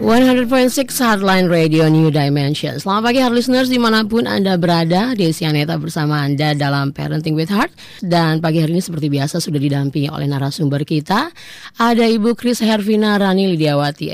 100.6 0.00 0.96
Hardline 0.96 1.44
Radio 1.52 1.84
New 1.92 2.08
Dimension. 2.08 2.80
Selamat 2.80 3.12
pagi 3.12 3.20
hard 3.20 3.36
listeners 3.36 3.68
di 3.68 3.76
mana 3.76 4.00
pun 4.08 4.24
Anda 4.24 4.56
berada. 4.56 5.12
Desi 5.12 5.44
Aneta 5.44 5.76
bersama 5.76 6.24
Anda 6.24 6.56
dalam 6.56 6.96
Parenting 6.96 7.36
with 7.36 7.52
Heart. 7.52 8.00
Dan 8.00 8.40
pagi 8.40 8.64
hari 8.64 8.72
ini 8.72 8.80
seperti 8.80 9.12
biasa 9.12 9.44
sudah 9.44 9.60
didampingi 9.60 10.08
oleh 10.08 10.24
narasumber 10.24 10.88
kita. 10.88 11.28
Ada 11.76 12.08
Ibu 12.16 12.32
Kris 12.32 12.64
Hervina 12.64 13.20
Rani 13.20 13.52
Lidiawati 13.52 14.08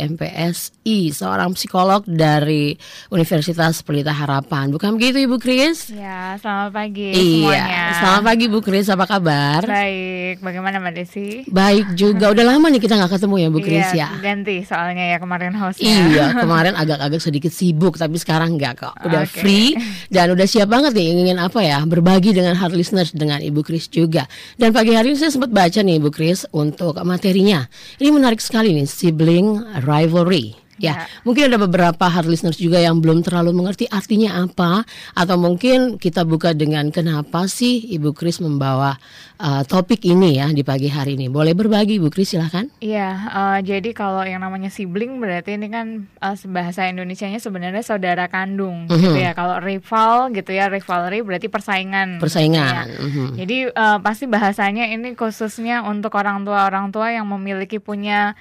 MPSI 0.86 1.10
Seorang 1.10 1.50
psikolog 1.58 2.06
dari 2.06 2.78
Universitas 3.10 3.82
Pelita 3.82 4.14
Harapan 4.14 4.70
Bukan 4.70 4.94
begitu 4.94 5.18
Ibu 5.26 5.36
Kris? 5.42 5.90
Ya 5.90 6.38
selamat 6.38 6.70
pagi 6.70 7.10
iya. 7.10 7.18
semuanya 7.18 7.84
Selamat 7.98 8.22
pagi 8.22 8.44
Bu 8.46 8.60
Kris 8.62 8.86
apa 8.86 9.04
kabar? 9.10 9.60
Baik, 9.66 10.38
bagaimana 10.40 10.78
Mbak 10.78 10.94
Desi? 10.94 11.28
Baik 11.50 11.98
juga, 11.98 12.30
udah 12.30 12.44
lama 12.46 12.70
nih 12.70 12.78
kita 12.78 12.94
nggak 12.94 13.18
ketemu 13.18 13.34
ya 13.42 13.48
Bu 13.50 13.60
Kris 13.60 13.88
iya, 13.92 14.06
ya 14.06 14.08
ganti 14.22 14.56
soalnya 14.62 15.04
ya 15.10 15.18
kemarin 15.18 15.52
hostnya 15.58 15.91
Iya, 16.06 16.27
kemarin 16.42 16.74
agak-agak 16.77 17.20
sedikit 17.20 17.50
sibuk, 17.50 17.96
tapi 17.98 18.20
sekarang 18.20 18.55
enggak 18.55 18.86
kok. 18.86 18.94
Udah 19.02 19.24
Oke. 19.27 19.42
free 19.42 19.74
dan 20.12 20.30
udah 20.30 20.44
siap 20.44 20.68
banget 20.68 20.92
nih 20.92 21.08
ingin 21.16 21.38
apa 21.41 21.64
ya 21.64 21.82
berbagi 21.88 22.36
dengan 22.36 22.55
hard 22.55 22.77
listeners 22.77 23.10
dengan 23.16 23.41
Ibu 23.41 23.64
Kris 23.64 23.88
juga. 23.88 24.28
Dan 24.60 24.70
pagi 24.77 24.92
hari 24.92 25.16
ini 25.16 25.18
saya 25.18 25.32
sempat 25.32 25.50
baca 25.50 25.80
nih 25.80 25.96
Ibu 25.98 26.10
Kris 26.12 26.44
untuk 26.52 27.00
materinya. 27.02 27.64
Ini 27.96 28.12
menarik 28.12 28.38
sekali 28.38 28.77
nih 28.77 28.86
sibling 28.86 29.80
rivalry. 29.82 30.66
Ya, 30.76 30.92
Ya. 30.92 30.94
mungkin 31.24 31.48
ada 31.48 31.56
beberapa 31.56 32.04
hard 32.04 32.28
listeners 32.28 32.56
juga 32.56 32.76
yang 32.76 33.00
belum 33.00 33.24
terlalu 33.24 33.52
mengerti 33.52 33.88
artinya 33.88 34.44
apa 34.44 34.84
atau 35.12 35.36
mungkin 35.36 35.96
kita 35.96 36.22
buka 36.22 36.52
dengan 36.52 36.92
kenapa 36.92 37.48
sih 37.48 37.96
Ibu 37.96 38.12
Kris 38.12 38.38
membawa 38.38 39.00
uh, 39.36 39.64
topik 39.64 40.04
ini 40.04 40.36
ya 40.36 40.52
di 40.52 40.60
pagi 40.60 40.86
hari 40.86 41.16
ini. 41.16 41.26
Boleh 41.26 41.56
berbagi 41.56 41.96
Ibu 41.96 42.12
Kris 42.12 42.36
silahkan. 42.36 42.68
Iya, 42.78 43.08
eh, 43.24 43.58
jadi 43.64 43.90
kalau 43.90 44.20
yang 44.20 44.44
namanya 44.44 44.68
sibling 44.68 45.16
berarti 45.16 45.56
ini 45.56 45.68
kan 45.68 45.86
eh, 46.12 46.36
bahasa 46.46 46.84
Indonesianya 46.84 47.40
sebenarnya 47.40 47.80
saudara 47.80 48.28
kandung 48.28 48.84
gitu 48.86 49.16
Mhm. 49.16 49.22
ya. 49.22 49.33
Kalau 49.33 49.56
rival 49.58 50.28
gitu 50.30 50.52
ya, 50.52 50.68
rivalry 50.68 51.24
berarti 51.24 51.48
persaingan. 51.48 52.20
Persaingan. 52.20 52.68
Ya. 52.68 52.84
Mhm. 53.00 53.27
Jadi 53.40 53.56
eh, 53.72 53.98
pasti 54.05 54.28
bahasanya 54.28 54.88
ini 54.88 55.16
khususnya 55.16 55.80
untuk 55.83 56.12
orang 56.14 56.44
tua 56.44 56.68
orang 56.68 56.92
tua 56.92 57.16
yang 57.16 57.24
memiliki 57.24 57.80
punya 57.80 58.36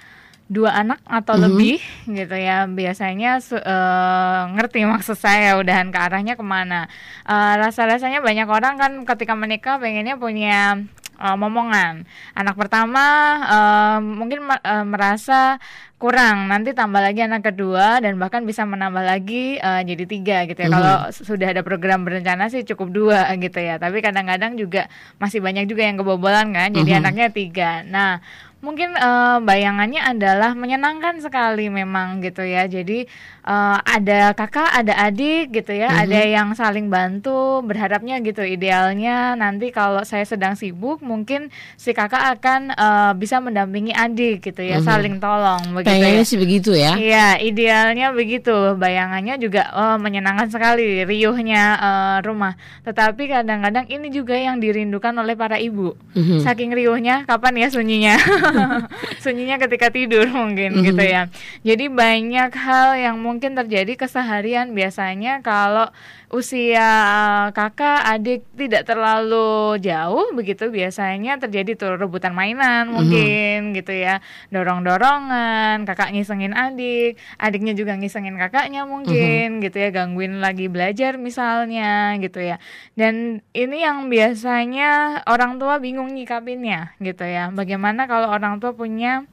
dua 0.45 0.77
anak 0.77 1.01
atau 1.03 1.33
Mhm. 1.35 1.41
lebih 1.41 1.77
gitu 2.07 2.35
ya. 2.35 2.69
Biasanya 2.69 3.41
eh, 3.41 4.41
ngerti 4.53 4.85
maksud 4.85 5.17
saya 5.17 5.57
udahan 5.57 5.89
ke 5.89 5.97
arahnya 5.97 6.37
ke 6.37 6.45
mana. 6.45 6.85
Eh, 7.25 7.53
rasa-rasanya 7.57 8.21
banyak 8.21 8.45
orang 8.45 8.77
kan 8.77 8.91
ketika 9.05 9.33
menikah 9.33 9.77
pengennya 9.77 10.15
punya 10.15 10.85
eh, 11.15 11.33
momongan. 11.33 12.05
Anak 12.33 12.55
pertama 12.55 13.03
eh, 13.41 13.97
mungkin 13.99 14.45
eh, 14.45 14.85
merasa 14.85 15.57
kurang 15.95 16.51
nanti 16.51 16.75
tambah 16.75 16.99
lagi 16.99 17.23
anak 17.23 17.41
kedua 17.41 18.03
dan 18.03 18.19
bahkan 18.19 18.43
bisa 18.43 18.67
menambah 18.67 19.01
lagi 19.01 19.57
eh, 19.57 19.81
jadi 19.81 20.03
tiga 20.05 20.37
gitu 20.45 20.61
ya. 20.61 20.69
Mhm. 20.69 20.75
kalau 20.75 20.95
sudah 21.09 21.47
ada 21.55 21.63
program 21.63 22.05
berencana 22.05 22.51
sih 22.51 22.61
cukup 22.61 22.93
dua 22.93 23.33
gitu 23.35 23.57
ya. 23.57 23.81
Tapi 23.81 23.97
kadang-kadang 23.97 24.53
juga 24.55 24.91
masih 25.17 25.41
banyak 25.41 25.65
juga 25.65 25.87
yang 25.87 25.97
kebobolan 25.97 26.53
kan 26.53 26.69
jadi 26.69 27.01
anaknya 27.01 27.33
tiga. 27.33 27.81
Nah 27.81 28.21
mungkin 28.65 28.89
eh, 28.97 29.37
bayangannya 29.49 30.01
adalah 30.11 30.51
menyenangkan 30.61 31.15
sekali 31.25 31.69
memang 31.79 32.07
gitu 32.25 32.41
ya. 32.41 32.63
Jadi 32.75 33.05
eh, 33.45 33.77
ada 33.79 34.33
kakak 34.33 34.73
ada 34.73 34.93
adik 35.01 35.53
gitu 35.53 35.71
ya 35.71 35.87
Mhm. 35.87 36.01
ada 36.01 36.19
yang 36.21 36.47
saling 36.51 36.87
bantu 36.87 37.61
berharapnya 37.61 38.17
gitu 38.19 38.41
idealnya 38.41 39.33
nanti 39.33 39.69
kalau 39.69 40.01
saya 40.01 40.25
sedang 40.25 40.53
sibuk 40.53 40.99
mungkin 40.99 41.47
si 41.75 41.91
kakak 41.91 42.35
akan 42.35 42.73
eh, 42.73 43.11
bisa 43.13 43.37
mendampingi 43.37 43.93
adik 43.93 44.41
gitu 44.43 44.59
ya 44.59 44.81
Mhm. 44.81 44.85
saling 44.85 45.15
tolong 45.17 45.61
begitu 45.71 45.93
ya 45.95 46.23
sih 46.23 46.37
begitu 46.37 46.71
ya. 46.73 46.97
Iya, 46.97 47.27
idealnya 47.37 48.09
begitu. 48.09 48.53
Bayangannya 48.75 49.37
juga 49.37 49.69
oh, 49.71 49.95
menyenangkan 49.95 50.49
sekali, 50.49 51.03
riuhnya 51.03 51.63
eh, 51.77 52.17
rumah. 52.23 52.55
Tetapi 52.81 53.29
kadang-kadang 53.29 53.85
ini 53.85 54.09
juga 54.09 54.33
yang 54.33 54.57
dirindukan 54.57 55.13
oleh 55.13 55.35
para 55.35 55.59
ibu. 55.59 55.93
Mhm. 56.15 56.41
Saking 56.41 56.71
riuhnya, 56.71 57.27
kapan 57.27 57.61
ya 57.61 57.67
sunyinya? 57.69 58.15
sunyinya 59.23 59.59
ketika 59.59 59.89
tidur 59.89 60.25
mungkin 60.29 60.79
Mhm. 60.79 60.83
gitu 60.83 61.03
ya. 61.03 61.21
Jadi 61.61 61.85
banyak 61.87 62.51
hal 62.55 62.89
yang 62.95 63.15
mungkin 63.19 63.34
terjadi 63.39 63.95
keseharian. 63.95 64.71
Biasanya 64.71 65.39
kalau 65.41 65.89
usia 66.29 66.83
eh, 66.83 67.47
kakak 67.51 68.01
adik 68.05 68.43
tidak 68.53 68.83
terlalu 68.85 69.79
jauh 69.79 70.31
begitu 70.31 70.67
biasanya 70.67 71.39
terjadi 71.39 71.75
tuh 71.75 71.95
rebutan 71.95 72.31
mainan 72.31 72.91
mungkin 72.91 73.71
gitu 73.73 73.91
ya. 73.91 74.19
Dorong-dorongan 74.49 75.83
kakak 75.83 76.11
ngisengin 76.13 76.53
adik 76.53 77.15
adiknya 77.37 77.73
juga 77.73 77.95
ngisengin 77.95 78.35
kakaknya 78.37 78.83
mungkin 78.85 79.59
gitu 79.63 79.77
ya. 79.79 79.89
Gangguin 79.89 80.43
lagi 80.43 80.67
belajar 80.67 81.15
misalnya 81.17 82.15
gitu 82.19 82.39
ya. 82.39 82.59
Dan 82.93 83.41
ini 83.51 83.81
yang 83.81 84.07
biasanya 84.07 85.23
orang 85.25 85.57
tua 85.57 85.79
bingung 85.79 86.11
nyikapinnya 86.11 86.93
gitu 86.99 87.23
ya. 87.23 87.49
Bagaimana 87.49 88.05
kalau 88.05 88.29
orang 88.29 88.59
tua 88.59 88.71
punya 88.71 89.23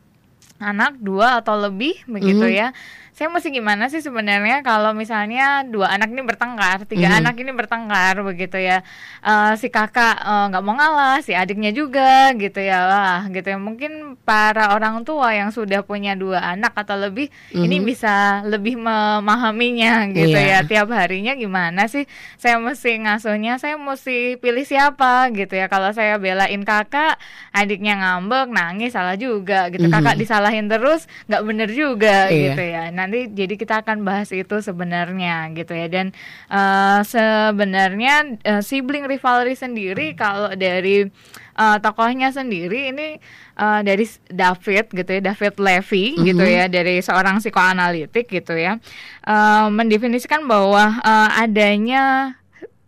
anak 0.62 0.94
dua 1.02 1.42
atau 1.42 1.58
lebih 1.58 2.06
begitu 2.06 2.46
Mhm. 2.46 2.54
ya 2.54 2.68
saya 3.22 3.30
mesti 3.30 3.54
gimana 3.54 3.86
sih 3.86 4.02
sebenarnya 4.02 4.66
kalau 4.66 4.90
misalnya 4.92 5.62
dua 5.62 5.94
anak 5.94 6.10
ini 6.10 6.26
bertengkar 6.26 6.82
tiga 6.84 7.06
Mhm. 7.06 7.18
anak 7.22 7.34
ini 7.36 7.52
bertengkar 7.52 8.18
begitu 8.20 8.58
ya 8.58 8.82
Eh, 9.22 9.54
si 9.54 9.70
kakak 9.70 10.18
eh, 10.18 10.44
nggak 10.50 10.58
mau 10.60 10.74
ngalah 10.74 11.22
si 11.22 11.30
adiknya 11.30 11.70
juga 11.70 12.34
gitu 12.34 12.58
ya 12.58 12.82
wah 12.82 13.22
gitu 13.28 13.46
ya 13.46 13.54
mungkin 13.54 14.18
para 14.18 14.74
orang 14.74 15.06
tua 15.06 15.30
yang 15.30 15.54
sudah 15.54 15.86
punya 15.86 16.18
dua 16.18 16.42
anak 16.42 16.74
atau 16.74 16.98
lebih 16.98 17.30
ini 17.52 17.78
Mhm. 17.78 17.86
bisa 17.86 18.14
lebih 18.42 18.74
memahaminya 18.74 20.10
gitu 20.10 20.34
Iya. 20.34 20.58
ya 20.58 20.66
tiap 20.66 20.90
harinya 20.90 21.32
gimana 21.32 21.86
sih 21.86 22.10
saya 22.34 22.58
mesti 22.58 22.98
ngasuhnya 22.98 23.56
saya 23.56 23.78
mesti 23.78 24.34
pilih 24.36 24.66
siapa 24.66 25.30
gitu 25.30 25.54
ya 25.54 25.66
kalau 25.66 25.94
saya 25.94 26.18
belain 26.18 26.62
kakak 26.62 27.14
adiknya 27.50 27.94
ngambek 27.96 28.50
nangis 28.50 28.90
salah 28.90 29.14
juga 29.14 29.70
gitu 29.70 29.86
Mhm. 29.86 29.94
kakak 29.94 30.18
disalahin 30.18 30.66
terus 30.66 31.06
nggak 31.28 31.42
bener 31.44 31.68
juga 31.70 32.26
Iya. 32.26 32.42
gitu 32.50 32.62
ya 32.64 32.84
nanti 33.12 33.28
jadi 33.28 33.54
kita 33.60 33.84
akan 33.84 34.08
bahas 34.08 34.32
itu 34.32 34.64
sebenarnya 34.64 35.52
gitu 35.52 35.76
ya 35.76 35.84
dan 35.86 36.16
eh, 36.48 37.00
sebenarnya 37.04 38.40
eh, 38.40 38.64
sibling 38.64 39.04
rivalry 39.04 39.52
sendiri 39.52 40.16
kalau 40.16 40.56
dari 40.56 41.12
eh, 41.52 41.76
tokohnya 41.84 42.32
sendiri 42.32 42.88
ini 42.88 43.20
eh, 43.60 43.80
dari 43.84 44.08
David 44.32 44.96
gitu 44.96 45.10
ya 45.12 45.20
David 45.20 45.60
Levy 45.60 46.16
gitu 46.24 46.40
Mhm. 46.40 46.56
ya 46.56 46.64
dari 46.72 47.04
seorang 47.04 47.44
psikoanalitik 47.44 48.32
gitu 48.32 48.56
ya 48.56 48.80
eh, 49.28 49.66
mendefinisikan 49.68 50.48
bahwa 50.48 50.96
eh, 51.04 51.30
adanya 51.36 52.32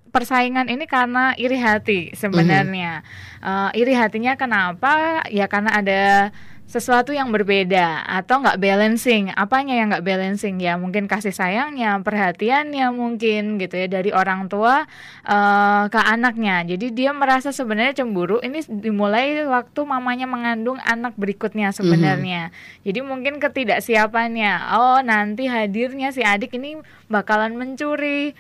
persaingan 0.09 0.71
ini 0.71 0.87
karena 0.87 1.35
iri 1.35 1.59
hati 1.59 2.15
sebenarnya. 2.15 3.03
Eh, 3.43 3.83
iri 3.83 3.93
hatinya 3.93 4.39
kenapa? 4.39 5.27
Ya 5.27 5.51
karena 5.51 5.75
ada 5.75 6.31
sesuatu 6.65 7.13
yang 7.13 7.31
berbeda 7.31 8.03
atau 8.09 8.41
nggak 8.43 8.59
balancing. 8.59 9.31
Apanya 9.37 9.79
yang 9.79 9.93
nggak 9.93 10.03
balancing 10.03 10.59
ya? 10.59 10.75
Mungkin 10.81 11.07
kasih 11.07 11.31
sayangnya, 11.31 12.01
perhatiannya 12.01 12.91
mungkin 12.91 13.61
gitu 13.63 13.79
ya 13.79 13.87
dari 13.87 14.11
orang 14.11 14.51
tua 14.51 14.89
eh, 15.23 15.85
ke 15.93 16.01
anaknya. 16.01 16.65
Jadi 16.67 16.91
dia 16.91 17.15
merasa 17.15 17.55
sebenarnya 17.55 18.03
cemburu. 18.03 18.41
Ini 18.43 18.65
dimulai 18.67 19.45
waktu 19.47 19.81
mamanya 19.85 20.27
mengandung 20.27 20.81
anak 20.83 21.15
berikutnya 21.15 21.71
sebenarnya. 21.71 22.51
Jadi 22.87 23.01
mungkin 23.05 23.39
ketidaksiapannya. 23.39 24.75
Oh 24.75 24.99
nanti 25.05 25.47
hadirnya 25.47 26.11
si 26.11 26.25
adik 26.27 26.57
ini 26.57 26.81
bakalan 27.07 27.55
mencuri 27.55 28.35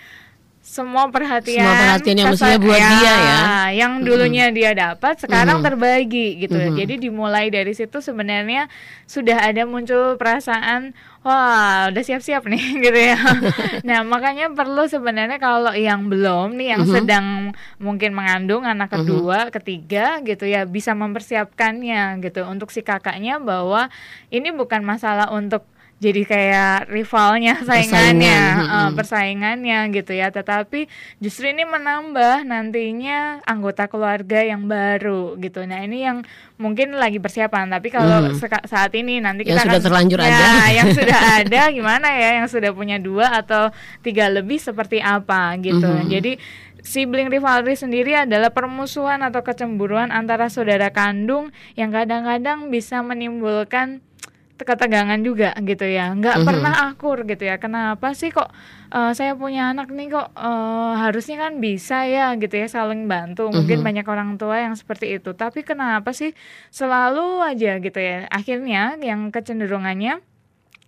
semua 0.64 1.12
perhatian 1.12 1.60
Semua 1.60 1.76
perhatian 1.76 2.16
yang 2.16 2.32
mestinya 2.32 2.56
buat 2.58 2.80
dia 2.80 3.12
ya. 3.12 3.38
yang 3.76 3.92
dulunya 4.00 4.48
dia 4.48 4.72
dapat 4.72 5.20
sekarang 5.20 5.60
Mhm. 5.60 5.64
terbagi 5.66 6.40
gitu 6.40 6.56
Mhm. 6.56 6.72
jadi 6.74 6.94
dimulai 6.98 7.46
dari 7.48 7.68
situ 7.70 8.00
sebenarnya 8.00 8.72
sudah 9.04 9.44
ada 9.44 9.62
muncul 9.64 10.16
perasaan 10.16 10.96
wah 11.20 11.92
udah 11.92 12.00
siap-siap 12.02 12.48
nih 12.48 12.64
gitu 12.82 12.96
ya 12.96 13.20
nah 13.84 14.00
makanya 14.02 14.48
perlu 14.50 14.88
sebenarnya 14.88 15.36
kalau 15.36 15.70
yang 15.70 16.08
belum 16.08 16.56
nih 16.56 16.68
yang 16.72 16.82
Mhm. 16.82 16.94
sedang 16.94 17.26
mungkin 17.76 18.16
mengandung 18.16 18.64
anak 18.64 18.88
kedua 18.90 19.52
ketiga 19.52 20.24
gitu 20.24 20.44
ya 20.44 20.64
bisa 20.64 20.96
mempersiapkannya 20.96 22.24
gitu 22.24 22.40
untuk 22.44 22.68
si 22.68 22.80
kakaknya 22.80 23.36
bahwa 23.36 23.92
ini 24.30 24.48
bukan 24.48 24.80
masalah 24.80 25.28
untuk 25.28 25.68
jadi 26.04 26.22
kayak 26.28 26.92
rivalnya 26.92 27.64
saingannya. 27.64 28.36
Persaingan, 28.44 28.68
eh, 28.68 28.84
mhm. 28.84 28.92
persaingannya 28.92 29.78
gitu 29.96 30.12
ya. 30.12 30.28
Tetapi 30.28 30.84
justru 31.24 31.48
ini 31.48 31.64
menambah 31.64 32.44
nantinya 32.44 33.40
anggota 33.48 33.88
keluarga 33.88 34.44
yang 34.44 34.68
baru 34.68 35.40
gitu. 35.40 35.64
Nah 35.64 35.80
ini 35.80 36.04
yang 36.04 36.20
mungkin 36.60 36.92
lagi 37.00 37.16
persiapan. 37.16 37.72
Tapi 37.72 37.88
kalau 37.88 38.36
seka- 38.36 38.68
saat 38.68 38.92
ini 38.92 39.24
nanti 39.24 39.48
Yang 39.48 39.56
kita 39.56 39.62
sudah 39.64 39.72
akan- 39.80 39.86
terlanjur 39.88 40.18
ya, 40.20 40.28
ada. 40.28 40.48
yang 40.78 40.88
sudah 40.92 41.20
ada 41.40 41.60
gimana 41.72 42.08
ya? 42.12 42.30
Yang 42.44 42.48
sudah 42.60 42.70
punya 42.76 43.00
dua 43.00 43.40
atau 43.40 43.72
tiga 44.04 44.28
lebih 44.28 44.60
seperti 44.60 45.00
apa 45.00 45.56
gitu. 45.56 45.88
Mhm. 45.88 46.12
jadi 46.12 46.34
Sibling 46.84 47.32
rivalry 47.32 47.80
sendiri 47.80 48.12
adalah 48.12 48.52
permusuhan 48.52 49.24
atau 49.24 49.40
kecemburuan 49.40 50.12
antara 50.12 50.52
saudara 50.52 50.92
kandung 50.92 51.48
yang 51.80 51.88
kadang-kadang 51.88 52.68
bisa 52.68 53.00
menimbulkan 53.00 54.04
ketegangan 54.56 55.18
juga 55.20 55.50
gitu 55.58 55.82
ya. 55.82 56.14
Nggak 56.14 56.36
Mhm. 56.40 56.46
pernah 56.46 56.74
akur 56.88 57.26
gitu 57.26 57.42
ya. 57.42 57.58
Kenapa 57.58 58.14
sih 58.14 58.30
kok 58.30 58.50
eh, 58.94 59.10
saya 59.10 59.34
punya 59.34 59.74
anak 59.74 59.90
nih 59.90 60.06
kok 60.08 60.30
eh, 60.32 60.92
harusnya 60.98 61.36
kan 61.48 61.58
bisa 61.58 62.06
ya 62.06 62.30
gitu 62.38 62.54
ya 62.54 62.70
saling 62.70 63.10
bantu. 63.10 63.50
Mungkin 63.50 63.82
Mhm. 63.82 63.86
banyak 63.86 64.06
orang 64.06 64.30
tua 64.38 64.62
yang 64.62 64.74
seperti 64.74 65.18
itu. 65.18 65.34
Tapi 65.34 65.62
kenapa 65.62 66.14
sih 66.14 66.30
selalu 66.70 67.42
aja 67.42 67.78
gitu 67.78 67.98
ya. 67.98 68.30
Akhirnya 68.30 68.94
yang 68.98 69.30
kecenderungannya 69.30 70.22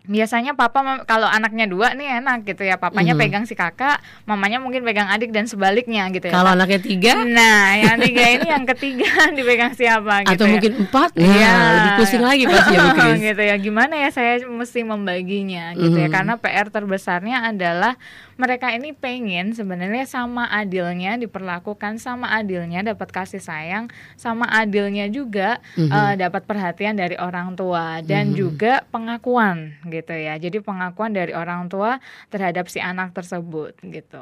biasanya 0.07 0.55
papa 0.55 0.79
kalau 1.03 1.27
anaknya 1.27 1.67
dua 1.67 1.93
nih 1.93 2.19
enak 2.19 2.43
gitu 2.43 2.63
ya 2.63 2.75
papanya 2.75 3.13
Mhm. 3.13 3.21
pegang 3.21 3.45
si 3.45 3.53
kakak 3.53 3.99
mamanya 4.23 4.57
mungkin 4.57 4.81
pegang 4.81 5.07
adik 5.07 5.31
dan 5.31 5.45
sebaliknya 5.45 6.07
gitu 6.09 6.31
ya 6.31 6.33
Kalau 6.33 6.55
anaknya 6.55 6.79
tiga 6.79 7.13
nah 7.21 7.75
yang 7.75 7.99
tiga 7.99 8.25
ini 8.29 8.47
yang 8.47 8.65
ketiga 8.65 9.11
dipegang 9.37 9.73
siapa 9.73 10.23
gitu 10.23 10.33
atau 10.33 10.47
ya 10.47 10.53
mungkin 10.53 10.73
empat, 10.81 11.11
nah 11.13 11.27
Iya. 11.27 11.53
lebih 11.75 11.91
pusing 11.97 12.23
lagi 12.23 12.45
pasti 12.47 12.73
ya 12.73 12.87
gitu 13.27 13.43
ya 13.43 13.57
gimana 13.57 13.95
ya 13.97 14.09
saya 14.09 14.33
mesti 14.41 14.81
membaginya 14.81 15.75
gitu 15.75 15.97
ya 15.97 16.07
Mhm. 16.07 16.15
karena 16.15 16.35
PR 16.37 16.69
terbesarnya 16.71 17.51
adalah 17.51 17.99
mereka 18.37 18.69
ini 18.69 18.93
pengen 18.93 19.57
sebenarnya 19.57 20.05
sama 20.05 20.45
adilnya 20.47 21.17
diperlakukan 21.17 21.97
sama 21.97 22.31
adilnya 22.31 22.85
dapat 22.85 23.09
kasih 23.09 23.41
sayang 23.41 23.89
sama 24.15 24.47
adilnya 24.47 25.09
juga 25.09 25.59
Mhm. 25.75 25.89
eh, 25.89 26.15
dapat 26.17 26.45
perhatian 26.45 26.95
dari 26.95 27.17
orang 27.17 27.57
tua 27.57 27.99
dan 28.01 28.31
Mhm. 28.31 28.37
juga 28.37 28.85
pengakuan 28.87 29.75
gitu 29.83 29.96
ya 30.03 30.37
jadi 30.37 30.59
pengakuan 30.61 31.15
dari 31.15 31.33
orang 31.33 31.71
tua 31.71 32.03
terhadap 32.29 32.69
si 32.69 32.83
anak 32.83 33.15
tersebut 33.15 33.73
gitu 33.87 34.21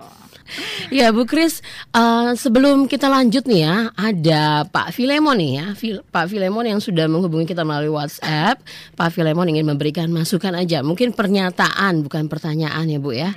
Ya 0.92 1.10
Bu 1.10 1.24
Kris, 1.24 1.64
eh, 1.96 2.30
sebelum 2.36 2.86
kita 2.86 3.08
lanjut 3.08 3.48
nih 3.48 3.64
ya, 3.64 3.76
ada 3.96 4.68
Pak 4.68 4.92
Filemon 4.92 5.40
nih 5.40 5.52
ya, 5.58 5.66
Fil- 5.72 6.04
Pak 6.04 6.28
Filemon 6.28 6.68
yang 6.68 6.78
sudah 6.78 7.08
menghubungi 7.08 7.48
kita 7.48 7.64
melalui 7.64 7.90
WhatsApp. 7.90 8.60
Pak 8.94 9.10
Filemon 9.10 9.48
ingin 9.48 9.64
memberikan 9.64 10.12
masukan 10.12 10.52
aja, 10.54 10.84
mungkin 10.84 11.16
pernyataan 11.16 12.04
bukan 12.04 12.28
pertanyaan 12.28 12.84
ya 12.86 12.98
Bu 13.00 13.10
ya. 13.16 13.32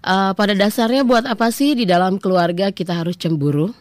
Eh, 0.00 0.32
pada 0.36 0.52
dasarnya 0.56 1.04
buat 1.04 1.24
apa 1.28 1.48
sih 1.52 1.76
di 1.76 1.84
dalam 1.88 2.20
keluarga 2.20 2.72
kita 2.72 3.00
harus 3.00 3.16
cemburu? 3.16 3.72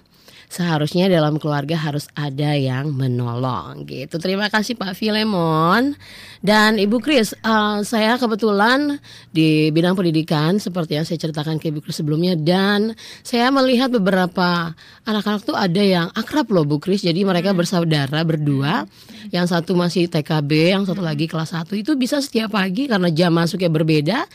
Seharusnya 0.50 1.06
dalam 1.06 1.38
keluarga 1.38 1.78
harus 1.78 2.10
ada 2.18 2.58
yang 2.58 2.90
menolong 2.90 3.86
gitu. 3.86 4.18
Terima 4.18 4.50
kasih 4.50 4.74
Pak 4.74 4.98
Filemon 4.98 5.94
dan 6.42 6.82
Ibu 6.82 6.98
Kris. 6.98 7.38
eh, 7.38 7.78
saya 7.86 8.18
kebetulan 8.18 8.98
di 9.30 9.70
bidang 9.70 9.94
pendidikan 9.94 10.58
seperti 10.58 10.98
yang 10.98 11.06
saya 11.06 11.22
ceritakan 11.22 11.62
ke 11.62 11.70
Ibu 11.70 11.86
Kris 11.86 12.02
sebelumnya 12.02 12.34
dan 12.34 12.98
saya 13.22 13.54
melihat 13.54 13.94
beberapa 13.94 14.74
anak-anak 15.06 15.46
tuh 15.46 15.54
ada 15.54 15.86
yang 15.86 16.10
akrab 16.18 16.50
loh 16.50 16.66
Bu 16.66 16.82
Kris. 16.82 17.06
Jadi 17.06 17.22
mereka 17.22 17.54
bersaudara 17.54 18.26
berdua. 18.26 18.90
Yang 19.30 19.54
satu 19.54 19.78
masih 19.78 20.10
TKB, 20.10 20.74
yang 20.74 20.84
satu 20.90 21.06
lagi 21.06 21.30
kelas 21.30 21.54
1 21.54 21.78
itu 21.78 21.94
bisa 21.94 22.18
setiap 22.26 22.58
pagi 22.58 22.90
karena 22.90 23.14
jam 23.14 23.30
masuknya 23.30 23.70
berbeda. 23.70 24.26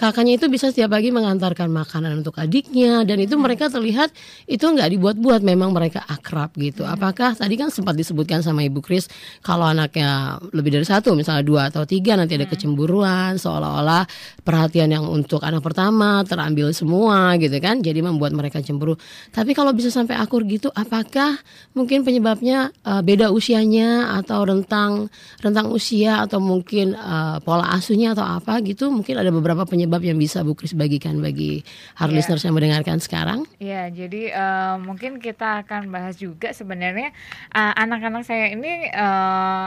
Kakaknya 0.00 0.40
itu 0.40 0.48
bisa 0.48 0.72
setiap 0.72 0.96
pagi 0.96 1.12
mengantarkan 1.12 1.68
makanan 1.68 2.24
untuk 2.24 2.40
adiknya 2.40 3.04
dan 3.04 3.20
itu 3.20 3.36
mereka 3.36 3.68
terlihat 3.68 4.08
itu 4.48 4.64
nggak 4.64 4.96
dibuat-buat 4.96 5.44
memang 5.44 5.76
mereka 5.76 6.00
akrab 6.08 6.56
gitu. 6.56 6.88
Apakah 6.88 7.36
tadi 7.36 7.60
kan 7.60 7.68
sempat 7.68 8.00
disebutkan 8.00 8.40
sama 8.40 8.64
Ibu 8.64 8.80
Kris 8.80 9.12
kalau 9.44 9.68
anaknya 9.68 10.40
lebih 10.56 10.72
dari 10.72 10.88
satu 10.88 11.12
misalnya 11.12 11.44
dua 11.44 11.68
atau 11.68 11.84
tiga 11.84 12.16
nanti 12.16 12.40
ada 12.40 12.48
kecemburuan 12.48 13.36
seolah-olah 13.36 14.08
perhatian 14.40 14.88
yang 14.88 15.04
untuk 15.04 15.44
anak 15.44 15.60
pertama 15.60 16.24
terambil 16.24 16.72
semua 16.72 17.36
gitu 17.36 17.60
kan 17.60 17.84
jadi 17.84 18.00
membuat 18.00 18.32
mereka 18.32 18.64
cemburu. 18.64 18.96
Tapi 19.36 19.52
kalau 19.52 19.76
bisa 19.76 19.92
sampai 19.92 20.16
akur 20.16 20.48
gitu 20.48 20.72
apakah 20.72 21.36
mungkin 21.76 22.08
penyebabnya 22.08 22.72
eh, 22.88 23.04
beda 23.04 23.28
usianya 23.28 24.16
atau 24.16 24.48
rentang 24.48 25.12
rentang 25.44 25.68
usia 25.68 26.24
atau 26.24 26.40
mungkin 26.40 26.96
eh, 26.96 27.36
pola 27.44 27.68
asuhnya 27.76 28.16
atau 28.16 28.24
apa 28.24 28.64
gitu 28.64 28.88
mungkin 28.88 29.20
ada 29.20 29.28
beberapa 29.28 29.68
penyebab 29.68 29.89
yang 29.98 30.14
bisa 30.14 30.46
Bu 30.46 30.54
Kris 30.54 30.70
bagikan 30.70 31.18
bagi 31.18 31.66
hard 31.98 32.14
Iya. 32.14 32.16
listeners 32.22 32.46
yang 32.46 32.54
mendengarkan 32.54 33.02
sekarang. 33.02 33.42
Ya, 33.58 33.90
jadi 33.90 34.30
eh, 34.30 34.74
mungkin 34.78 35.18
kita 35.18 35.66
akan 35.66 35.90
bahas 35.90 36.14
juga 36.14 36.54
sebenarnya 36.54 37.10
eh, 37.50 37.72
anak-anak 37.74 38.22
saya 38.22 38.54
ini 38.54 38.86
eh, 38.86 39.66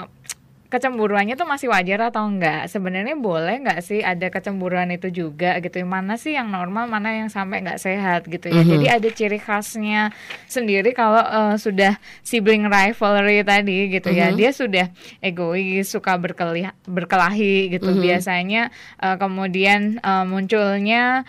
kecemburuannya 0.73 1.37
tuh 1.37 1.45
masih 1.45 1.69
wajar 1.69 2.09
atau 2.09 2.25
enggak? 2.25 2.65
Sebenarnya 2.65 3.13
boleh 3.13 3.61
nggak 3.61 3.79
sih 3.85 4.01
ada 4.01 4.25
kecemburuan 4.27 4.89
itu 4.89 5.13
juga 5.13 5.61
gitu? 5.61 5.77
Mana 5.85 6.17
sih 6.17 6.33
yang 6.33 6.49
normal, 6.49 6.89
mana 6.89 7.13
yang 7.13 7.29
sampai 7.29 7.61
nggak 7.61 7.77
sehat 7.77 8.25
gitu 8.25 8.49
ya? 8.49 8.65
Mhm. 8.65 8.69
Jadi 8.73 8.85
ada 8.89 9.09
ciri 9.13 9.37
khasnya 9.37 10.09
sendiri 10.49 10.97
kalau 10.97 11.21
eh, 11.21 11.55
sudah 11.61 12.01
sibling 12.25 12.65
rivalry 12.65 13.45
tadi 13.45 13.93
gitu 13.93 14.09
ya, 14.09 14.33
Mhm. 14.33 14.37
dia 14.41 14.49
sudah 14.49 14.85
egois, 15.21 15.85
suka 15.85 16.17
berkeli 16.17 16.65
berkelahi 16.89 17.77
gitu. 17.77 17.93
Mhm. 17.93 18.01
Biasanya 18.01 18.61
eh, 18.97 19.15
kemudian 19.21 20.01
eh, 20.01 20.25
munculnya 20.25 21.21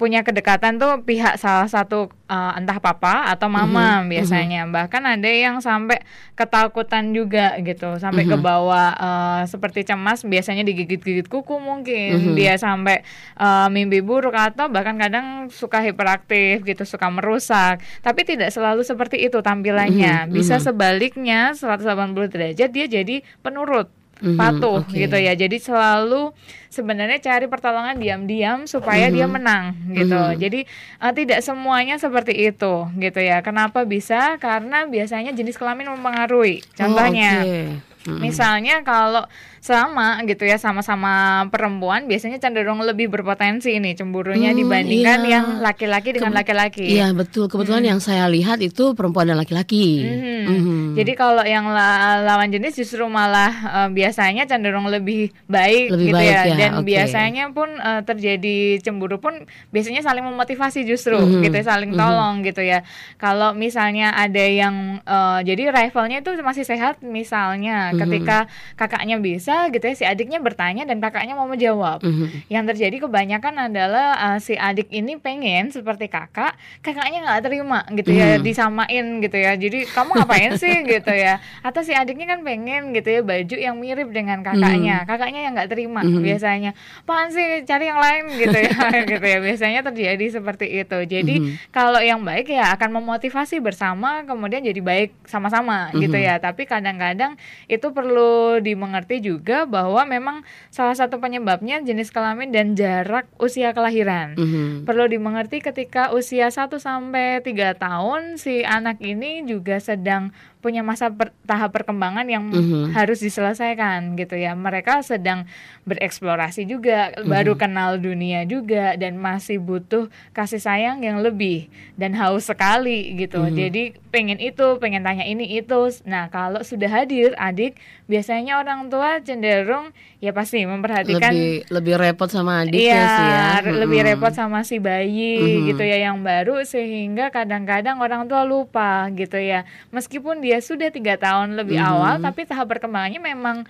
punya 0.00 0.24
kedekatan 0.24 0.80
tuh 0.80 1.04
pihak 1.04 1.36
salah 1.36 1.68
satu 1.68 2.08
uh, 2.32 2.56
entah 2.56 2.80
papa 2.80 3.28
atau 3.28 3.52
mama 3.52 4.00
Mhm, 4.00 4.08
biasanya. 4.08 4.64
Bahkan 4.64 5.02
ada 5.04 5.28
yang 5.28 5.60
sampai 5.60 6.00
ketakutan 6.32 7.12
juga 7.12 7.52
gitu 7.60 8.00
sampai 8.00 8.24
ke 8.24 8.32
Mhm. 8.32 8.40
bawah 8.40 8.88
uh, 8.96 9.42
seperti 9.44 9.84
cemas 9.84 10.24
biasanya 10.24 10.64
digigit-gigit 10.64 11.28
kuku 11.28 11.60
mungkin. 11.60 12.32
Mhm. 12.32 12.32
dia 12.32 12.56
sampai 12.56 13.04
uh, 13.36 13.68
mimpi 13.68 14.00
buruk 14.00 14.32
atau 14.32 14.72
bahkan 14.72 14.96
kadang 14.96 15.52
suka 15.52 15.84
hiperaktif 15.84 16.64
gitu 16.64 16.88
suka 16.88 17.12
merusak. 17.12 17.84
Tapi 18.00 18.24
tidak 18.24 18.48
selalu 18.56 18.80
seperti 18.80 19.20
itu 19.20 19.44
tampilannya. 19.44 20.24
Mhm, 20.24 20.32
bisa 20.32 20.56
mhm. 20.56 20.64
sebaliknya 20.64 21.40
180 21.52 22.32
derajat 22.32 22.72
dia 22.72 22.88
jadi 22.88 23.20
penurut 23.44 23.99
Mhm, 24.20 24.36
patuh 24.36 24.80
oke. 24.80 24.92
gitu 24.92 25.16
ya. 25.16 25.32
Jadi 25.32 25.56
selalu 25.56 26.32
sebenarnya 26.66 27.18
cari 27.18 27.44
pertolongan 27.44 27.96
diam-diam 27.96 28.64
supaya 28.64 29.08
dia 29.08 29.24
Mhm. 29.24 29.32
menang 29.32 29.64
gitu. 29.90 30.14
Mhm. 30.14 30.36
Jadi 30.36 30.60
eh, 31.00 31.12
tidak 31.12 31.40
semuanya 31.40 31.96
seperti 31.96 32.32
itu 32.36 32.74
gitu 32.94 33.18
ya. 33.18 33.40
Kenapa 33.40 33.82
bisa? 33.82 34.36
Karena 34.36 34.84
biasanya 34.84 35.32
jenis 35.32 35.56
kelamin 35.56 35.90
mempengaruhi. 35.90 36.62
Contohnya 36.72 37.32
Oh, 37.36 37.42
oke. 37.42 37.62
Mhm. 38.00 38.16
Misalnya 38.18 38.80
kalau 38.80 39.28
sama 39.60 40.16
gitu 40.24 40.42
ya 40.42 40.56
sama-sama 40.56 41.12
perempuan 41.46 42.08
biasanya 42.08 42.40
cenderung 42.40 42.80
lebih 42.80 43.06
berpotensi 43.06 43.72
ini 43.72 43.92
cemburunya 43.92 44.50
Hmm, 44.50 44.58
dibandingkan 44.58 45.18
iya. 45.20 45.30
yang 45.30 45.46
laki-laki 45.60 46.10
dengan 46.10 46.32
laki-laki. 46.32 46.88
Iya 46.90 47.12
betul. 47.12 47.44
Kebetulan 47.44 47.84
yang 47.86 48.00
saya 48.00 48.24
lihat 48.26 48.56
itu 48.58 48.92
perempuan 48.92 49.28
dan 49.28 49.36
laki-laki. 49.36 50.00
Mhm. 50.00 50.40
Mhm. 50.40 50.78
Jadi 50.96 51.12
kalau 51.12 51.44
yang 51.44 51.68
la- 51.68 52.24
lawan 52.24 52.48
jenis 52.48 52.72
justru 52.74 53.04
malah 53.06 53.52
eh, 53.84 53.88
biasanya 53.90 54.44
cenderung 54.44 54.88
lebih 54.88 55.28
baik 55.46 55.92
Lebih 55.92 56.06
gitu 56.06 56.16
baik 56.16 56.26
ya. 56.26 56.40
ya, 56.42 56.56
Dan 56.56 56.70
oke. 56.74 56.86
biasanya 56.86 57.44
pun 57.50 57.68
eh, 57.70 58.00
terjadi 58.02 58.56
cemburu 58.80 59.20
pun 59.20 59.36
biasanya 59.68 60.00
saling 60.00 60.24
memotivasi 60.24 60.82
justru 60.82 61.14
Mhm. 61.14 61.44
gitu 61.44 61.54
ya, 61.54 61.64
saling 61.68 61.92
Mhm. 61.92 62.00
tolong 62.00 62.34
gitu 62.40 62.62
ya. 62.62 62.80
Kalau 63.16 63.52
misalnya 63.52 64.10
ada 64.10 64.40
yang 64.42 64.74
eh, 65.04 65.38
jadi 65.44 65.68
rivalnya 65.70 66.24
itu 66.24 66.32
masih 66.40 66.64
sehat 66.64 67.04
misalnya 67.04 67.92
Mhm. 67.92 67.98
ketika 67.98 68.38
kakaknya 68.74 69.20
bisa 69.20 69.49
gitu 69.68 69.84
ya 69.84 69.94
si 69.94 70.04
adiknya 70.04 70.38
bertanya 70.38 70.82
dan 70.82 70.98
kakaknya 70.98 71.32
mau 71.32 71.44
menjawab. 71.44 72.00
Mhm. 72.00 72.46
Yang 72.46 72.64
terjadi 72.70 72.96
kebanyakan 73.02 73.54
adalah 73.66 74.06
uh, 74.16 74.38
si 74.38 74.54
adik 74.54 74.88
ini 74.88 75.16
pengen 75.16 75.68
seperti 75.68 76.06
kakak, 76.06 76.52
kakaknya 76.80 77.24
nggak 77.24 77.42
terima 77.42 77.80
gitu 77.90 78.10
ya, 78.10 78.36
Mhm. 78.36 78.42
disamain 78.42 79.04
gitu 79.18 79.36
ya. 79.36 79.52
Jadi 79.54 79.84
kamu 79.86 80.10
ngapain 80.14 80.52
sih 80.54 80.74
gitu 80.92 81.10
ya? 81.10 81.34
Atau 81.60 81.80
si 81.80 81.90
adiknya 81.90 82.28
kan 82.28 82.40
pengen 82.40 82.92
gitu 82.92 83.08
ya 83.08 83.20
baju 83.20 83.56
yang 83.56 83.76
mirip 83.76 84.08
dengan 84.10 84.40
kakaknya, 84.40 85.02
kakaknya 85.04 85.40
yang 85.44 85.52
nggak 85.52 85.68
terima 85.68 86.00
Mhm. 86.00 86.20
biasanya. 86.20 86.70
Apaan 87.02 87.28
sih 87.28 87.44
cari 87.64 87.84
yang 87.86 87.98
lain 87.98 88.24
gitu 88.36 88.56
ya, 88.56 88.70
gitu 89.10 89.26
ya. 89.26 89.38
Biasanya 89.40 89.80
terjadi 89.82 90.26
seperti 90.30 90.66
itu. 90.76 90.98
Jadi 91.02 91.34
Mhm. 91.40 91.52
kalau 91.70 91.98
yang 91.98 92.20
baik 92.20 92.46
ya 92.46 92.70
akan 92.72 92.94
memotivasi 92.94 93.58
bersama, 93.58 94.22
kemudian 94.22 94.60
jadi 94.60 94.78
baik 94.78 95.10
sama-sama 95.24 95.90
gitu 95.92 96.14
Mhm. 96.14 96.22
ya. 96.22 96.34
Tapi 96.36 96.62
kadang-kadang 96.64 97.34
itu 97.66 97.86
perlu 97.90 98.30
dimengerti 98.60 99.18
juga 99.18 99.39
bahwa 99.64 100.04
memang 100.04 100.42
salah 100.68 100.94
satu 100.94 101.18
penyebabnya 101.18 101.80
jenis 101.80 102.12
kelamin 102.12 102.52
dan 102.52 102.76
jarak 102.76 103.26
usia 103.40 103.72
kelahiran. 103.72 104.36
Mhm. 104.36 104.84
Perlu 104.84 105.08
dimengerti 105.08 105.64
ketika 105.64 106.12
usia 106.12 106.52
1 106.52 106.76
sampai 106.76 107.40
3 107.40 107.72
tahun 107.76 108.36
si 108.36 108.62
anak 108.62 109.00
ini 109.00 109.44
juga 109.48 109.80
sedang 109.80 110.34
punya 110.60 110.80
masa 110.80 111.08
per- 111.08 111.32
tahap 111.42 111.72
perkembangan 111.72 112.24
yang 112.24 112.44
Mhm. 112.46 112.92
harus 112.92 113.18
diselesaikan 113.18 114.14
gitu 114.14 114.36
ya. 114.36 114.52
Mereka 114.52 115.00
sedang 115.00 115.48
bereksplorasi 115.84 116.64
juga, 116.64 117.12
baru 117.22 117.56
kenal 117.56 117.96
dunia 117.96 118.44
juga 118.44 118.94
dan 118.94 119.16
masih 119.16 119.58
butuh 119.58 120.06
kasih 120.30 120.58
sayang 120.58 121.00
yang 121.00 121.18
lebih 121.18 121.66
dan 121.94 122.12
haus 122.12 122.46
sekali 122.46 123.16
gitu. 123.16 123.40
Mhm. 123.40 123.54
Jadi 123.54 123.82
pengen 124.08 124.36
itu, 124.36 124.76
pengen 124.76 125.00
tanya 125.00 125.22
ini 125.22 125.46
itu. 125.54 125.80
Nah, 126.04 126.28
kalau 126.28 126.60
sudah 126.60 126.88
hadir 126.88 127.32
adik, 127.36 127.76
biasanya 128.04 128.58
orang 128.58 128.86
tua 128.86 129.20
cenderung 129.20 129.90
ya 130.18 130.30
pasti 130.30 130.60
memperhatikan 130.60 131.30
lebih 131.30 131.70
lebih 131.70 131.94
repot 131.96 132.28
sama 132.28 132.60
adiknya 132.60 132.82
Iya, 132.92 133.04
sih 133.08 133.26
ya. 133.26 133.44
re- 133.62 133.78
lebih 133.78 134.00
Mhm. 134.00 134.08
repot 134.08 134.32
sama 134.32 134.58
si 134.60 134.76
bayi 134.76 135.38
Mhm. 135.38 135.62
gitu 135.68 135.82
ya 135.82 135.96
yang 136.02 136.20
baru 136.20 136.60
sehingga 136.62 137.30
kadang-kadang 137.30 137.96
orang 137.98 138.26
tua 138.26 138.42
lupa 138.42 139.06
gitu 139.10 139.38
ya. 139.38 139.62
Meskipun 139.90 140.42
dia 140.42 140.49
sudah 140.58 140.90
tiga 140.90 141.14
tahun 141.14 141.54
lebih 141.54 141.78
Mhm. 141.78 141.86
awal, 141.86 142.14
tapi 142.18 142.42
tahap 142.42 142.66
perkembangannya 142.66 143.22
memang 143.22 143.62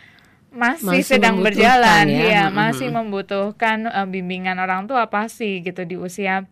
masih, 0.51 1.05
Masih 1.05 1.21
sedang 1.21 1.45
berjalan, 1.45 2.09
ya. 2.09 2.25
ya, 2.27 2.43
Mm-mm. 2.49 2.57
masih 2.57 2.89
membutuhkan 2.89 3.87
eh, 3.87 4.07
bimbingan 4.09 4.57
orang 4.57 4.89
tua 4.89 5.05
pasti 5.07 5.61
gitu 5.61 5.85
di 5.85 6.01
usia 6.01 6.49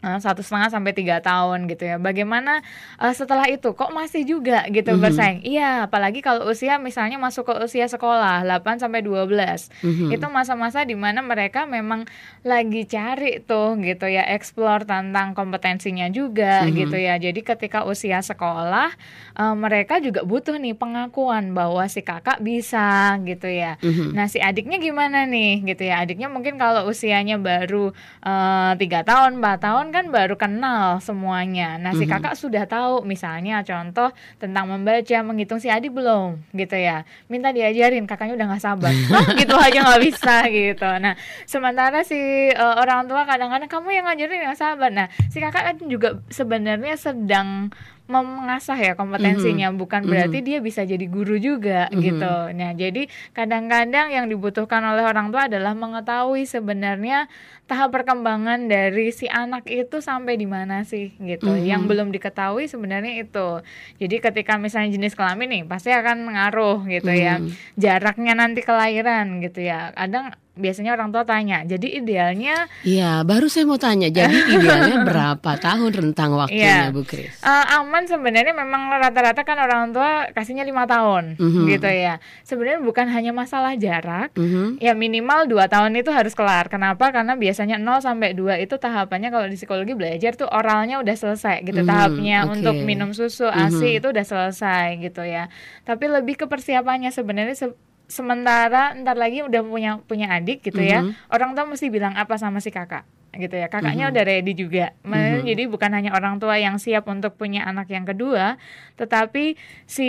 satu 0.00 0.40
setengah 0.40 0.66
sampai 0.68 0.90
tiga 0.90 1.18
tahun 1.18 1.68
gitu 1.68 1.84
ya. 1.84 1.96
Bagaimana 1.96 2.58
eh, 2.96 3.12
setelah 3.12 3.46
itu 3.46 3.70
kok 3.70 3.90
masih 3.90 4.24
juga 4.24 4.66
gitu 4.66 4.90
Mhm. 4.90 4.98
bersaing? 4.98 5.40
Iya, 5.42 5.86
apalagi 5.86 6.18
kalau 6.18 6.48
usia 6.48 6.74
misalnya 6.76 7.16
masuk 7.16 7.44
ke 7.44 7.54
usia 7.60 7.86
sekolah 7.86 8.42
8 8.42 8.78
sampai 8.78 8.98
12 9.00 9.70
Mhm. 9.80 10.10
itu 10.10 10.26
masa-masa 10.26 10.82
di 10.82 10.94
mana 10.94 11.20
mereka 11.20 11.64
memang 11.64 12.02
lagi 12.42 12.82
cari 12.84 13.38
tuh 13.40 13.78
gitu 13.78 14.04
ya 14.04 14.26
explore 14.26 14.82
tentang 14.82 15.32
kompetensinya 15.32 16.08
juga 16.08 16.66
Mhm. 16.66 16.74
gitu 16.76 16.96
ya 16.96 17.14
jadi 17.16 17.40
ketika 17.40 17.84
usia 17.84 18.18
sekolah 18.18 18.90
eh, 19.32 19.54
mereka 19.54 19.96
juga 19.96 20.22
butuh 20.22 20.56
nih 20.56 20.74
pengakuan 20.74 21.50
bahwa 21.52 21.86
si 21.86 22.00
kakak 22.00 22.38
bisa 22.38 23.14
gitu 23.22 23.46
ya 23.46 23.78
Mhm. 23.78 24.12
Nah 24.12 24.26
si 24.26 24.38
adiknya 24.38 24.76
gimana 24.76 25.24
nih 25.24 25.62
gitu 25.64 25.82
ya 25.84 26.02
adiknya 26.02 26.26
mungkin 26.26 26.56
kalau 26.56 26.84
usianya 26.84 27.38
baru 27.38 27.94
eh, 28.20 28.72
tiga 28.76 29.02
tahun 29.02 29.38
4 29.38 29.58
tahun 29.58 29.81
kan 29.90 30.12
baru 30.12 30.36
kenal 30.36 31.00
semuanya. 31.00 31.74
Nah 31.74 31.90
si 31.90 32.04
Mhm. 32.04 32.12
kakak 32.12 32.34
sudah 32.36 32.62
tahu 32.64 33.02
misalnya 33.02 33.64
contoh 33.64 34.12
tentang 34.36 34.68
membaca 34.68 35.16
menghitung 35.24 35.58
si 35.58 35.66
adik 35.66 35.90
belum 35.90 36.38
gitu 36.52 36.76
ya. 36.76 37.02
Minta 37.26 37.50
diajarin 37.50 38.04
kakaknya 38.04 38.36
udah 38.36 38.46
nggak 38.52 38.62
sabar. 38.62 38.92
Hah, 39.10 39.32
gitu 39.34 39.56
aja 39.56 39.78
nggak 39.80 40.02
bisa 40.04 40.34
gitu. 40.46 40.88
Nah 41.00 41.16
sementara 41.44 42.04
si 42.04 42.20
eh, 42.46 42.74
orang 42.76 43.08
tua 43.08 43.24
kadang-kadang 43.24 43.66
kamu 43.66 43.88
yang 43.90 44.04
ngajarin 44.06 44.44
nggak 44.44 44.60
sabar. 44.60 44.90
Nah 44.92 45.08
si 45.26 45.40
kakak 45.40 45.64
kan 45.64 45.76
juga 45.88 46.20
sebenarnya 46.28 46.94
sedang 46.94 47.72
mengasah 48.10 48.76
ya 48.76 48.92
kompetensinya 48.92 49.70
bukan 49.72 50.04
Mhm. 50.04 50.10
berarti 50.10 50.38
dia 50.42 50.58
bisa 50.58 50.82
jadi 50.82 51.06
guru 51.06 51.38
juga 51.38 51.86
Mhm. 51.88 52.00
gitu. 52.02 52.34
Nah, 52.52 52.70
jadi 52.74 53.02
kadang-kadang 53.32 54.10
yang 54.10 54.26
dibutuhkan 54.26 54.82
oleh 54.82 55.06
orang 55.06 55.30
tua 55.30 55.46
adalah 55.46 55.72
mengetahui 55.72 56.44
sebenarnya 56.44 57.30
tahap 57.64 57.94
perkembangan 57.94 58.68
dari 58.68 59.14
si 59.14 59.30
anak 59.30 59.64
itu 59.64 60.02
sampai 60.02 60.36
di 60.36 60.44
mana 60.44 60.82
sih 60.84 61.14
gitu. 61.16 61.48
Mhm. 61.48 61.62
Yang 61.64 61.82
belum 61.88 62.08
diketahui 62.12 62.68
sebenarnya 62.68 63.22
itu. 63.22 63.48
Jadi 63.96 64.16
ketika 64.18 64.58
misalnya 64.58 64.92
jenis 64.92 65.14
kelamin 65.14 65.48
nih 65.48 65.62
pasti 65.64 65.88
akan 65.88 66.26
mengaruh 66.26 66.84
gitu 66.90 67.08
ya. 67.08 67.38
Mhm. 67.40 67.54
Jaraknya 67.78 68.34
nanti 68.36 68.60
kelahiran 68.60 69.40
gitu 69.40 69.62
ya. 69.62 69.94
Kadang 69.94 70.36
biasanya 70.54 70.92
orang 70.92 71.08
tua 71.08 71.24
tanya, 71.24 71.64
jadi 71.64 71.98
idealnya 71.98 72.68
Iya, 72.82 73.22
baru 73.22 73.48
saya 73.48 73.64
mau 73.64 73.76
tanya. 73.76 74.06
Jadi 74.06 74.36
idealnya 74.54 75.00
berapa 75.02 75.56
tahun 75.56 75.90
rentang 75.90 76.36
waktunya, 76.36 76.88
Iya. 76.88 76.92
Bu 76.92 77.02
Kris? 77.02 77.40
Eh, 77.40 77.64
aman 77.72 78.04
sebenarnya 78.04 78.52
memang 78.52 78.92
rata-rata 78.92 79.42
kan 79.42 79.56
orang 79.56 79.90
tua 79.90 80.28
kasihnya 80.30 80.62
lima 80.62 80.84
tahun 80.84 81.36
Mhm. 81.36 81.64
gitu 81.68 81.88
ya. 81.88 82.20
Sebenarnya 82.42 82.80
bukan 82.80 83.08
hanya 83.08 83.32
masalah 83.32 83.72
jarak, 83.74 84.32
Mhm. 84.34 84.76
ya 84.78 84.92
minimal 84.92 85.46
dua 85.46 85.66
tahun 85.66 85.94
itu 85.94 86.08
harus 86.08 86.32
kelar. 86.32 86.68
Kenapa? 86.68 87.08
Karena 87.10 87.32
biasanya 87.32 87.76
0 87.76 87.98
sampai 87.98 88.32
2 88.32 88.56
itu 88.56 88.76
tahapannya 88.76 89.28
kalau 89.28 89.46
di 89.46 89.56
psikologi 89.56 89.92
belajar 89.92 90.34
tuh 90.34 90.46
oralnya 90.46 90.98
udah 90.98 91.14
selesai 91.14 91.62
gitu. 91.62 91.80
Mhm, 91.80 91.88
Tahapnya 91.88 92.38
oke. 92.44 92.52
untuk 92.54 92.76
minum 92.78 93.10
susu, 93.10 93.46
ASI 93.46 93.96
Mhm. 93.96 93.98
itu 93.98 94.06
udah 94.10 94.24
selesai 94.24 95.00
gitu 95.00 95.22
ya. 95.22 95.48
Tapi 95.82 96.04
lebih 96.06 96.36
ke 96.36 96.44
persiapannya 96.44 97.08
sebenarnya 97.08 97.56
se- 97.56 97.76
sementara 98.12 98.92
ntar 99.00 99.16
lagi 99.16 99.40
udah 99.40 99.64
punya 99.64 99.96
punya 100.04 100.28
adik 100.28 100.60
gitu 100.60 100.84
ya. 100.84 101.00
Mhm. 101.00 101.32
Orang 101.32 101.56
tua 101.56 101.64
mesti 101.64 101.88
bilang 101.88 102.12
apa 102.12 102.36
sama 102.36 102.60
si 102.60 102.68
kakak 102.68 103.08
gitu 103.32 103.56
ya. 103.56 103.72
Kakaknya 103.72 104.06
Mhm. 104.06 104.12
udah 104.12 104.24
ready 104.28 104.52
juga. 104.52 104.92
Ma- 105.00 105.40
Mhm. 105.40 105.48
Jadi 105.48 105.62
bukan 105.64 105.88
hanya 105.96 106.12
orang 106.12 106.36
tua 106.36 106.60
yang 106.60 106.76
siap 106.76 107.08
untuk 107.08 107.32
punya 107.32 107.64
anak 107.64 107.88
yang 107.88 108.04
kedua, 108.04 108.60
tetapi 109.00 109.56
si 109.88 110.08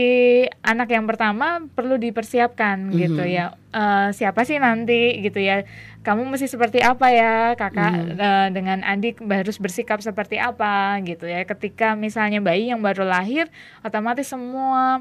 anak 0.60 0.92
yang 0.92 1.08
pertama 1.08 1.64
perlu 1.72 1.96
dipersiapkan 1.96 2.92
gitu 2.92 3.24
Mhm. 3.24 3.32
ya. 3.32 3.56
Eh, 3.72 4.10
siapa 4.12 4.44
sih 4.44 4.60
nanti 4.60 5.24
gitu 5.24 5.40
ya. 5.40 5.64
Kamu 6.04 6.28
mesti 6.28 6.52
seperti 6.52 6.84
apa 6.84 7.08
ya 7.10 7.56
kakak 7.56 7.94
Mhm. 7.96 8.20
eh, 8.20 8.48
dengan 8.52 8.84
adik 8.84 9.24
harus 9.24 9.56
bersikap 9.56 10.04
seperti 10.04 10.36
apa 10.36 11.00
gitu 11.00 11.24
ya. 11.24 11.48
Ketika 11.48 11.96
misalnya 11.96 12.44
bayi 12.44 12.76
yang 12.76 12.84
baru 12.84 13.08
lahir, 13.08 13.48
otomatis 13.80 14.28
semua 14.28 15.00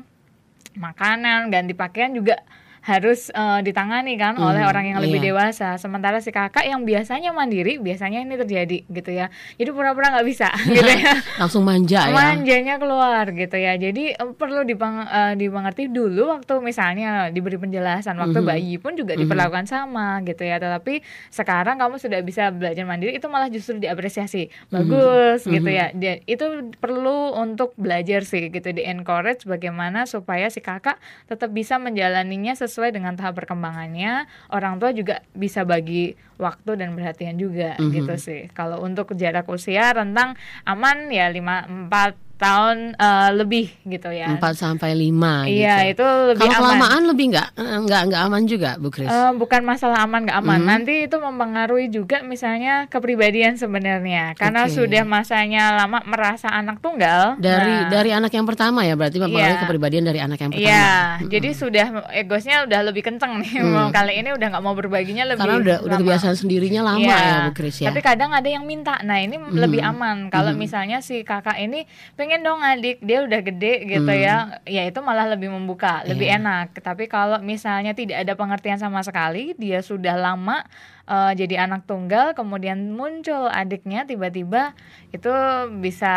makanan 0.72 1.50
ganti 1.50 1.74
pakaian 1.74 2.14
juga 2.14 2.38
harus 2.82 3.30
eh, 3.30 3.60
ditangani 3.62 4.14
kan 4.14 4.34
Hmm, 4.34 4.42
oleh 4.44 4.62
orang 4.62 4.84
yang 4.84 4.98
lebih 4.98 5.18
iya. 5.18 5.30
dewasa. 5.30 5.78
Sementara 5.78 6.18
si 6.18 6.28
kakak 6.28 6.62
yang 6.62 6.82
biasanya 6.82 7.30
mandiri, 7.30 7.78
biasanya 7.78 8.18
ini 8.18 8.34
terjadi 8.34 8.78
gitu 8.84 9.10
ya. 9.12 9.30
Jadi 9.54 9.70
pura-pura 9.70 10.10
nggak 10.10 10.26
bisa 10.26 10.50
gitu 10.68 10.82
ya. 10.82 11.14
Langsung 11.36 11.62
manja 11.62 12.04
ya. 12.04 12.12
Manjanya 12.12 12.76
keluar 12.76 13.30
gitu 13.30 13.54
ya. 13.54 13.74
Jadi 13.76 14.12
eh, 14.12 14.30
perlu 14.32 14.62
dipeng- 14.62 15.06
eh, 15.06 15.34
dimengerti 15.36 15.86
dulu 15.86 16.32
waktu 16.32 16.58
misalnya 16.58 17.30
diberi 17.30 17.54
penjelasan 17.54 18.18
waktu 18.18 18.38
Mhm. 18.38 18.48
bayi 18.48 18.74
pun 18.76 18.92
juga 18.92 19.14
Mhm. 19.14 19.20
diperlakukan 19.22 19.64
sama 19.64 20.18
gitu 20.22 20.42
ya. 20.42 20.58
Tetapi 20.58 21.00
sekarang 21.28 21.78
kamu 21.78 21.96
sudah 21.96 22.18
bisa 22.20 22.50
belajar 22.50 22.82
mandiri 22.82 23.14
itu 23.14 23.26
malah 23.26 23.46
justru 23.46 23.78
diapresiasi. 23.78 24.50
Bagus 24.68 25.46
gitu 25.46 25.62
Mhm. 25.62 25.70
ya. 25.72 25.86
Dia, 25.92 26.14
itu 26.24 26.44
perlu 26.76 27.30
untuk 27.32 27.78
belajar 27.78 28.22
sih 28.22 28.50
gitu 28.50 28.68
di 28.68 28.82
encourage 28.82 29.44
bagaimana 29.44 30.02
supaya 30.02 30.50
si 30.50 30.58
kakak 30.58 30.98
tetap 31.26 31.48
bisa 31.48 31.78
menjalaninya 31.78 32.52
sesuai 32.52 32.70
dengan 32.88 33.12
tahap 33.12 33.36
perkembangannya. 33.36 34.24
Orang 34.48 34.80
tua 34.80 34.96
juga 34.96 35.20
bisa 35.36 35.66
bagi 35.66 36.16
waktu 36.40 36.80
dan 36.80 36.96
perhatian 36.96 37.36
juga 37.36 37.76
Mhm. 37.76 37.92
gitu 37.92 38.14
sih. 38.16 38.48
Kalau 38.56 38.80
untuk 38.80 39.12
jarak 39.12 39.44
usia 39.50 39.92
rentang 39.92 40.32
aman 40.64 41.12
ya 41.12 41.28
5 41.28 41.68
4 41.68 42.16
tahun 42.42 42.76
eh, 42.94 43.30
lebih 43.32 43.66
gitu 43.84 44.10
ya. 44.10 44.26
4 44.32 44.42
sampai 44.52 44.90
5 44.92 45.46
Iya, 45.46 45.86
gitu. 45.86 46.02
itu 46.02 46.06
lebih 46.28 46.42
Kalau 46.42 46.58
kelamaan 46.58 47.02
lebih 47.06 47.26
nggak 47.30 47.48
eh, 47.54 47.78
nggak 47.80 48.02
nggak 48.08 48.22
aman 48.24 48.42
juga, 48.44 48.70
Bu 48.76 48.88
Kris? 48.88 49.06
Eh, 49.06 49.30
bukan 49.32 49.62
masalah 49.62 50.02
aman 50.02 50.26
nggak 50.26 50.38
aman. 50.38 50.58
Mhm. 50.58 50.66
Nanti 50.66 50.94
itu 51.06 51.16
mempengaruhi 51.16 51.86
juga 51.88 52.20
misalnya 52.22 52.86
kepribadian 52.88 53.54
sebenarnya. 53.54 54.34
Karena 54.34 54.66
Oke. 54.66 54.74
sudah 54.74 55.02
masanya 55.04 55.62
lama 55.76 56.02
merasa 56.04 56.50
anak 56.50 56.78
tunggal. 56.78 57.38
dari 57.38 57.70
nah, 57.78 57.88
dari 57.88 58.10
anak 58.10 58.30
yang 58.30 58.44
pertama 58.44 58.82
ya 58.82 58.94
berarti 58.94 59.16
mempengaruhi 59.16 59.52
Iya. 59.52 59.62
kepribadian 59.62 60.04
dari 60.04 60.18
anak 60.18 60.38
yang 60.38 60.50
pertama. 60.50 60.66
Iya, 60.66 60.88
Mm-mm. 61.20 61.28
jadi 61.28 61.48
sudah 61.52 61.86
egosnya 62.12 62.56
udah 62.64 62.80
lebih 62.82 63.02
kenceng 63.02 63.38
nih. 63.38 63.52
Hmm. 63.58 63.70
Mau 63.70 63.88
Kali 63.92 64.16
ini 64.16 64.32
udah 64.32 64.46
nggak 64.48 64.62
mau 64.62 64.72
berbaginya 64.72 65.24
lebih 65.26 65.44
Karena 65.44 65.58
udah 65.58 65.76
udah 65.84 65.98
kebiasaan 65.98 66.32
sendirinya 66.34 66.80
lama 66.82 67.04
Iya. 67.04 67.18
ya, 67.18 67.34
Bu 67.44 67.50
Kris 67.52 67.76
ya. 67.78 67.88
Tapi 67.88 68.00
kadang 68.00 68.32
ada 68.32 68.48
yang 68.48 68.64
minta. 68.64 68.96
Nah, 69.02 69.18
ini 69.18 69.36
Mhm. 69.36 69.52
lebih 69.52 69.80
aman 69.80 70.16
kalau 70.28 70.50
Mhm. 70.50 70.58
misalnya 70.58 70.98
si 70.98 71.20
kakak 71.22 71.60
ini 71.60 71.84
pengen 72.14 72.31
dong 72.40 72.64
adik, 72.64 73.04
dia 73.04 73.20
udah 73.20 73.40
gede 73.44 73.84
gitu 73.84 74.08
Mhm. 74.08 74.24
ya. 74.24 74.36
Ya 74.64 74.82
itu 74.88 74.96
malah 75.04 75.28
lebih 75.28 75.52
membuka, 75.52 76.00
lebih 76.08 76.32
Iya. 76.32 76.40
enak. 76.40 76.72
Tapi 76.80 77.04
kalau 77.04 77.36
misalnya 77.38 77.92
tidak 77.92 78.24
ada 78.24 78.32
pengertian 78.32 78.80
sama 78.80 79.04
sekali, 79.04 79.52
dia 79.60 79.84
sudah 79.84 80.16
lama 80.16 80.64
eh, 81.04 81.32
jadi 81.34 81.64
anak 81.64 81.84
tunggal, 81.84 82.32
kemudian 82.32 82.90
muncul 82.90 83.46
adiknya 83.46 84.02
tiba-tiba 84.02 84.74
itu 85.08 85.32
bisa 85.78 86.14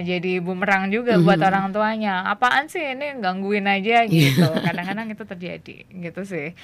jadi 0.00 0.38
bumerang 0.38 0.88
juga 0.88 1.16
buat 1.16 1.36
Mhm. 1.36 1.46
orang 1.46 1.66
tuanya. 1.70 2.14
Apaan 2.26 2.66
sih 2.66 2.94
ini 2.94 3.18
gangguin 3.18 3.64
aja 3.64 4.04
gitu. 4.04 4.44
Kadang-kadang 4.60 5.08
itu 5.08 5.24
terjadi 5.24 5.76
gitu 5.90 6.22
sih. 6.22 6.54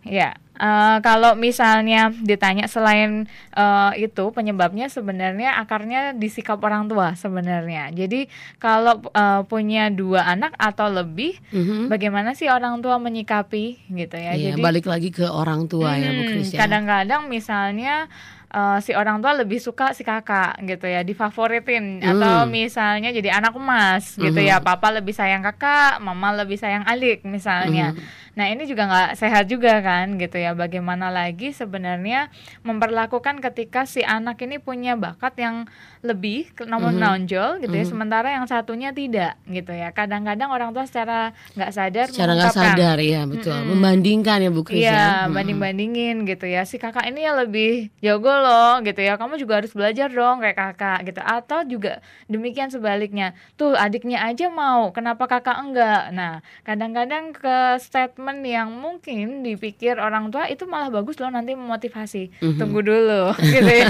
Ya, 0.00 0.32
eh, 0.54 0.96
kalau 1.00 1.34
misalnya 1.34 2.08
ditanya 2.10 2.64
selain 2.66 3.26
eh, 3.52 3.92
itu 3.98 4.30
penyebabnya 4.30 4.86
sebenarnya 4.86 5.58
akarnya 5.58 6.12
di 6.12 6.26
sikap 6.26 6.56
orang 6.58 6.86
tua 6.86 7.12
sebenarnya. 7.14 7.90
Jadi 7.90 8.24
kalau 8.56 9.02
eh, 9.06 9.42
punya 9.44 9.90
dua 9.90 10.24
anak 10.26 10.54
atau 10.56 10.86
lebih, 10.86 11.34
Mhm. 11.50 11.88
bagaimana 11.88 12.32
sih 12.32 12.46
orang 12.46 12.78
tua 12.78 12.96
menyikapi 12.96 13.64
gitu 13.88 14.16
ya? 14.16 14.32
Iya, 14.32 14.54
Jadi 14.54 14.62
balik 14.62 14.86
lagi 14.86 15.10
ke 15.10 15.26
orang 15.26 15.66
tua 15.66 15.92
ya, 15.92 16.10
Bu 16.10 16.22
Hmm, 16.22 16.30
Kris 16.30 16.48
ya. 16.50 16.62
Kadang-kadang 16.62 17.09
misalnya 17.20 18.06
eh, 18.50 18.78
si 18.80 18.90
orang 18.92 19.18
tua 19.18 19.30
lebih 19.32 19.58
suka 19.58 19.90
si 19.90 20.02
kakak 20.02 20.58
gitu 20.64 20.82
ya, 20.84 21.02
difavoritin 21.02 21.98
Hmm. 21.98 22.10
atau 22.12 22.36
misalnya 22.44 23.10
jadi 23.10 23.30
anak 23.32 23.54
emas 23.54 24.14
gitu 24.16 24.34
Mhm. 24.34 24.42
ya, 24.44 24.58
papa 24.58 24.90
lebih 24.90 25.14
sayang 25.14 25.38
kakak, 25.40 25.98
mama 25.98 26.34
lebih 26.34 26.54
sayang 26.54 26.82
adik 26.82 27.22
misalnya. 27.24 27.94
Mhm. 27.94 28.02
Nah 28.34 28.46
ini 28.46 28.64
juga 28.64 28.86
nggak 28.86 29.10
sehat 29.14 29.44
juga 29.46 29.80
kan 29.80 30.14
gitu 30.16 30.36
ya. 30.36 30.52
Bagaimana 30.52 31.08
lagi 31.08 31.50
sebenarnya 31.50 32.30
memperlakukan 32.60 33.42
ketika 33.42 33.84
si 33.84 34.00
anak 34.00 34.38
ini 34.40 34.56
punya 34.56 34.94
bakat 34.94 35.34
yang 35.36 35.66
lebih 36.00 36.48
namun 36.64 36.92
Mhm. 36.92 36.96
menonjol 36.96 37.50
gitu 37.60 37.72
ya, 37.72 37.84
Mhm. 37.84 37.90
sementara 37.90 38.28
yang 38.30 38.46
satunya 38.46 38.90
tidak 38.90 39.36
gitu 39.44 39.70
ya. 39.70 39.90
Kadang-kadang 39.90 40.48
orang 40.48 40.70
tua 40.70 40.84
secara 40.84 41.32
nggak 41.52 41.70
sadar 41.70 42.06
Secara 42.08 42.32
nggak 42.34 42.54
sadar 42.54 42.96
ya, 42.98 43.20
betul. 43.24 43.52
Mm-mm. 43.52 43.68
Membandingkan 43.74 44.38
ya, 44.40 44.50
Bu 44.50 44.62
Kris 44.62 44.80
ya. 44.80 44.88
Iya, 44.88 45.08
Mhm. 45.26 45.34
banding-bandingin 45.34 46.16
gitu 46.24 46.46
ya. 46.46 46.64
Si 46.64 46.76
kakak 46.76 47.04
ini 47.04 47.22
ya 47.22 47.34
lebih 47.34 47.90
jago 48.00 48.30
loh 48.30 48.80
gitu 48.80 49.00
ya 49.00 49.16
kamu 49.16 49.36
juga 49.36 49.60
harus 49.60 49.72
belajar 49.72 50.08
dong 50.08 50.40
kayak 50.40 50.56
kakak 50.56 50.98
gitu 51.04 51.20
atau 51.20 51.60
juga 51.64 51.98
demikian 52.26 52.68
sebaliknya 52.68 53.32
tuh 53.54 53.72
adiknya 53.72 54.22
aja 54.22 54.48
mau 54.48 54.90
kenapa 54.90 55.26
kakak 55.26 55.56
enggak 55.58 56.10
nah 56.10 56.34
kadang-kadang 56.62 57.32
ke 57.32 57.56
statement 57.78 58.19
yang 58.44 58.68
mungkin 58.70 59.42
dipikir 59.42 59.96
orang 59.96 60.28
tua 60.28 60.46
itu 60.46 60.68
malah 60.68 60.92
bagus 60.92 61.16
loh 61.18 61.32
nanti 61.32 61.56
memotivasi 61.56 62.30
mm-hmm. 62.40 62.58
tunggu 62.58 62.80
dulu 62.84 63.32
gitu 63.54 63.72
ya 63.72 63.88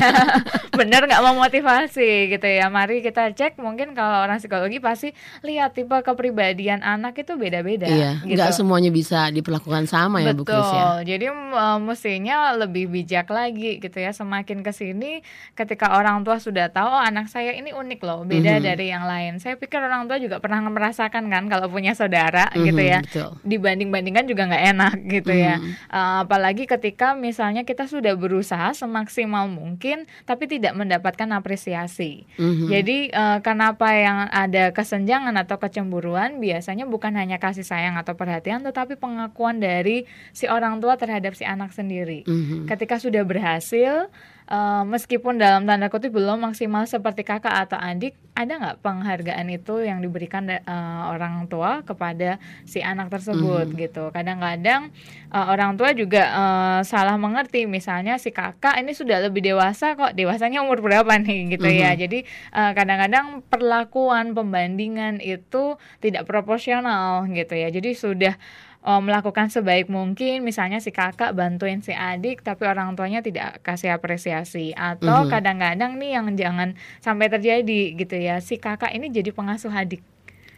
bener 0.70 1.04
nggak 1.04 1.22
memotivasi 1.22 2.30
gitu 2.32 2.46
ya 2.48 2.72
mari 2.72 3.02
kita 3.04 3.34
cek 3.34 3.60
mungkin 3.60 3.92
kalau 3.92 4.24
orang 4.24 4.38
psikologi 4.38 4.78
pasti 4.80 5.12
lihat 5.44 5.76
tipe 5.76 5.92
kepribadian 6.00 6.80
anak 6.80 7.20
itu 7.20 7.36
beda-beda 7.36 7.86
iya 7.90 8.22
gitu. 8.24 8.38
nggak 8.38 8.50
semuanya 8.56 8.90
bisa 8.92 9.28
diperlakukan 9.28 9.84
sama 9.90 10.24
ya 10.24 10.32
Betul. 10.32 10.42
Bu 10.42 10.44
Kris 10.48 10.70
ya 10.72 10.86
jadi 11.04 11.26
uh, 11.30 11.78
mestinya 11.82 12.54
lebih 12.56 12.88
bijak 12.88 13.28
lagi 13.28 13.82
gitu 13.82 13.98
ya 13.98 14.14
semakin 14.14 14.62
ke 14.64 14.72
sini 14.72 15.20
ketika 15.58 15.96
orang 15.96 16.22
tua 16.24 16.40
sudah 16.40 16.72
tahu 16.72 16.88
oh, 16.90 17.02
anak 17.02 17.28
saya 17.30 17.54
ini 17.54 17.70
unik 17.70 18.00
loh 18.02 18.24
beda 18.24 18.58
mm-hmm. 18.58 18.66
dari 18.66 18.86
yang 18.90 19.04
lain 19.04 19.38
saya 19.38 19.60
pikir 19.60 19.78
orang 19.78 20.08
tua 20.10 20.16
juga 20.16 20.40
pernah 20.40 20.62
merasakan 20.64 21.28
kan 21.28 21.44
kalau 21.46 21.68
punya 21.68 21.92
saudara 21.92 22.48
mm-hmm, 22.50 22.66
gitu 22.66 22.82
ya 22.82 23.00
dibanding-bandingkan 23.44 24.19
juga 24.26 24.48
nggak 24.48 24.64
enak 24.76 24.94
gitu 25.20 25.32
ya 25.32 25.56
uh, 25.92 26.26
apalagi 26.26 26.66
ketika 26.66 27.14
misalnya 27.14 27.62
kita 27.62 27.86
sudah 27.86 28.16
berusaha 28.16 28.72
semaksimal 28.74 29.46
mungkin 29.46 30.08
tapi 30.24 30.50
tidak 30.50 30.76
mendapatkan 30.76 31.28
apresiasi 31.36 32.26
mm-hmm. 32.36 32.68
jadi 32.68 32.98
uh, 33.12 33.38
kenapa 33.40 33.92
yang 33.94 34.28
ada 34.32 34.74
kesenjangan 34.74 35.36
atau 35.38 35.56
kecemburuan 35.56 36.42
biasanya 36.42 36.84
bukan 36.84 37.14
hanya 37.16 37.40
kasih 37.40 37.64
sayang 37.64 37.96
atau 37.96 38.18
perhatian 38.18 38.60
tetapi 38.64 38.98
pengakuan 38.98 39.62
dari 39.62 40.08
si 40.34 40.50
orang 40.50 40.82
tua 40.82 40.98
terhadap 40.98 41.36
si 41.38 41.46
anak 41.46 41.70
sendiri 41.70 42.24
mm-hmm. 42.26 42.66
ketika 42.66 42.98
sudah 42.98 43.22
berhasil 43.22 44.10
uh, 44.50 44.82
meskipun 44.84 45.38
dalam 45.38 45.64
tanda 45.64 45.86
kutip 45.86 46.10
belum 46.10 46.42
maksimal 46.50 46.84
seperti 46.84 47.22
kakak 47.22 47.70
atau 47.70 47.78
adik, 47.78 48.18
ada 48.34 48.58
nggak 48.58 48.78
penghargaan 48.82 49.46
itu 49.48 49.86
yang 49.86 50.02
diberikan 50.02 50.50
uh, 50.50 51.14
orang 51.14 51.46
tua 51.46 51.86
kepada 51.86 52.42
si 52.66 52.82
anak 52.82 53.08
tersebut 53.08 53.70
mm. 53.70 53.76
gitu? 53.78 54.10
Kadang-kadang 54.10 54.90
uh, 55.30 55.46
orang 55.54 55.78
tua 55.78 55.94
juga 55.94 56.22
uh, 56.34 56.80
salah 56.82 57.14
mengerti, 57.16 57.64
misalnya 57.70 58.18
si 58.18 58.34
kakak 58.34 58.76
ini 58.82 58.92
sudah 58.92 59.22
lebih 59.22 59.40
dewasa 59.40 59.94
kok, 59.94 60.12
dewasanya 60.18 60.66
umur 60.66 60.82
berapa 60.82 61.14
nih 61.22 61.46
gitu 61.56 61.70
mm 61.70 61.74
-hmm. 61.74 61.84
ya? 61.86 61.90
Jadi 61.94 62.18
uh, 62.52 62.72
kadang-kadang 62.74 63.46
perlakuan 63.46 64.34
pembandingan 64.34 65.22
itu 65.22 65.78
tidak 66.02 66.26
proporsional 66.26 67.24
gitu 67.30 67.54
ya. 67.54 67.70
Jadi 67.70 67.94
sudah 67.94 68.34
uh, 68.84 69.00
melakukan 69.00 69.52
sebaik 69.52 69.92
mungkin 69.92 70.44
misalnya 70.44 70.80
si 70.80 70.92
kakak 70.92 71.36
bantuin 71.36 71.84
si 71.84 71.92
adik 71.92 72.40
tapi 72.40 72.64
orang 72.64 72.96
tuanya 72.96 73.20
tidak 73.20 73.60
kasih 73.64 73.92
apresiasi 73.96 74.72
atau 74.72 75.26
mhm. 75.26 75.30
kadang-kadang 75.30 75.96
mm 75.96 76.00
-hmm. 76.00 76.06
nih 76.06 76.10
yang 76.16 76.26
jangan 76.36 76.68
sampai 77.04 77.26
terjadi 77.28 77.82
gitu 77.96 78.16
ya 78.16 78.40
si 78.40 78.56
kakak 78.56 78.92
ini 78.92 79.12
jadi 79.12 79.32
pengasuh 79.32 79.72
adik 79.72 80.00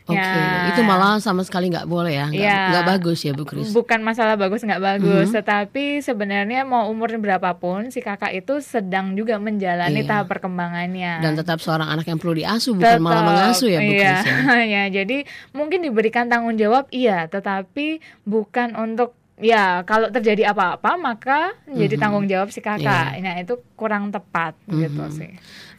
Oke, 0.02 0.18
okay. 0.18 0.34
ya. 0.34 0.74
itu 0.74 0.82
malah 0.82 1.22
sama 1.22 1.46
sekali 1.46 1.70
nggak 1.70 1.86
boleh 1.86 2.10
ya, 2.10 2.26
nggak, 2.26 2.82
ya. 2.82 2.90
bagus 2.90 3.22
ya 3.22 3.30
Bu 3.38 3.46
Kris. 3.46 3.70
Bukan 3.70 4.02
masalah 4.02 4.34
bagus 4.34 4.66
nggak 4.66 4.82
bagus, 4.82 5.30
mm-hmm. 5.30 5.38
tetapi 5.38 6.02
sebenarnya 6.02 6.66
mau 6.66 6.90
umurnya 6.90 7.22
berapapun, 7.22 7.94
si 7.94 8.02
kakak 8.02 8.34
itu 8.34 8.58
sedang 8.58 9.14
juga 9.14 9.38
menjalani 9.38 10.02
iya. 10.02 10.08
tahap 10.10 10.26
perkembangannya. 10.26 11.22
Dan 11.22 11.38
tetap 11.38 11.62
seorang 11.62 11.86
anak 11.86 12.10
yang 12.10 12.18
perlu 12.18 12.34
diasuh, 12.34 12.74
bukan 12.74 12.98
tetap, 12.98 13.06
malah 13.06 13.22
mengasuh 13.22 13.70
ya 13.70 13.78
Bu 13.78 13.92
iya. 13.94 14.02
Kris. 14.02 14.26
Ya. 14.26 14.58
ya, 14.74 14.84
jadi 14.90 15.18
mungkin 15.54 15.78
diberikan 15.86 16.26
tanggung 16.26 16.58
jawab, 16.58 16.90
iya, 16.90 17.30
tetapi 17.30 18.02
bukan 18.26 18.74
untuk 18.74 19.14
ya 19.42 19.82
kalau 19.82 20.06
terjadi 20.12 20.54
apa-apa 20.54 20.94
maka 20.94 21.50
jadi 21.66 21.94
mm-hmm. 21.94 22.02
tanggung 22.02 22.26
jawab 22.30 22.54
si 22.54 22.62
kakak. 22.62 23.18
Yeah. 23.18 23.22
Nah 23.22 23.34
itu 23.42 23.58
kurang 23.78 24.10
tepat 24.14 24.54
mm-hmm. 24.66 24.80
gitu 24.82 25.04
sih. 25.14 25.32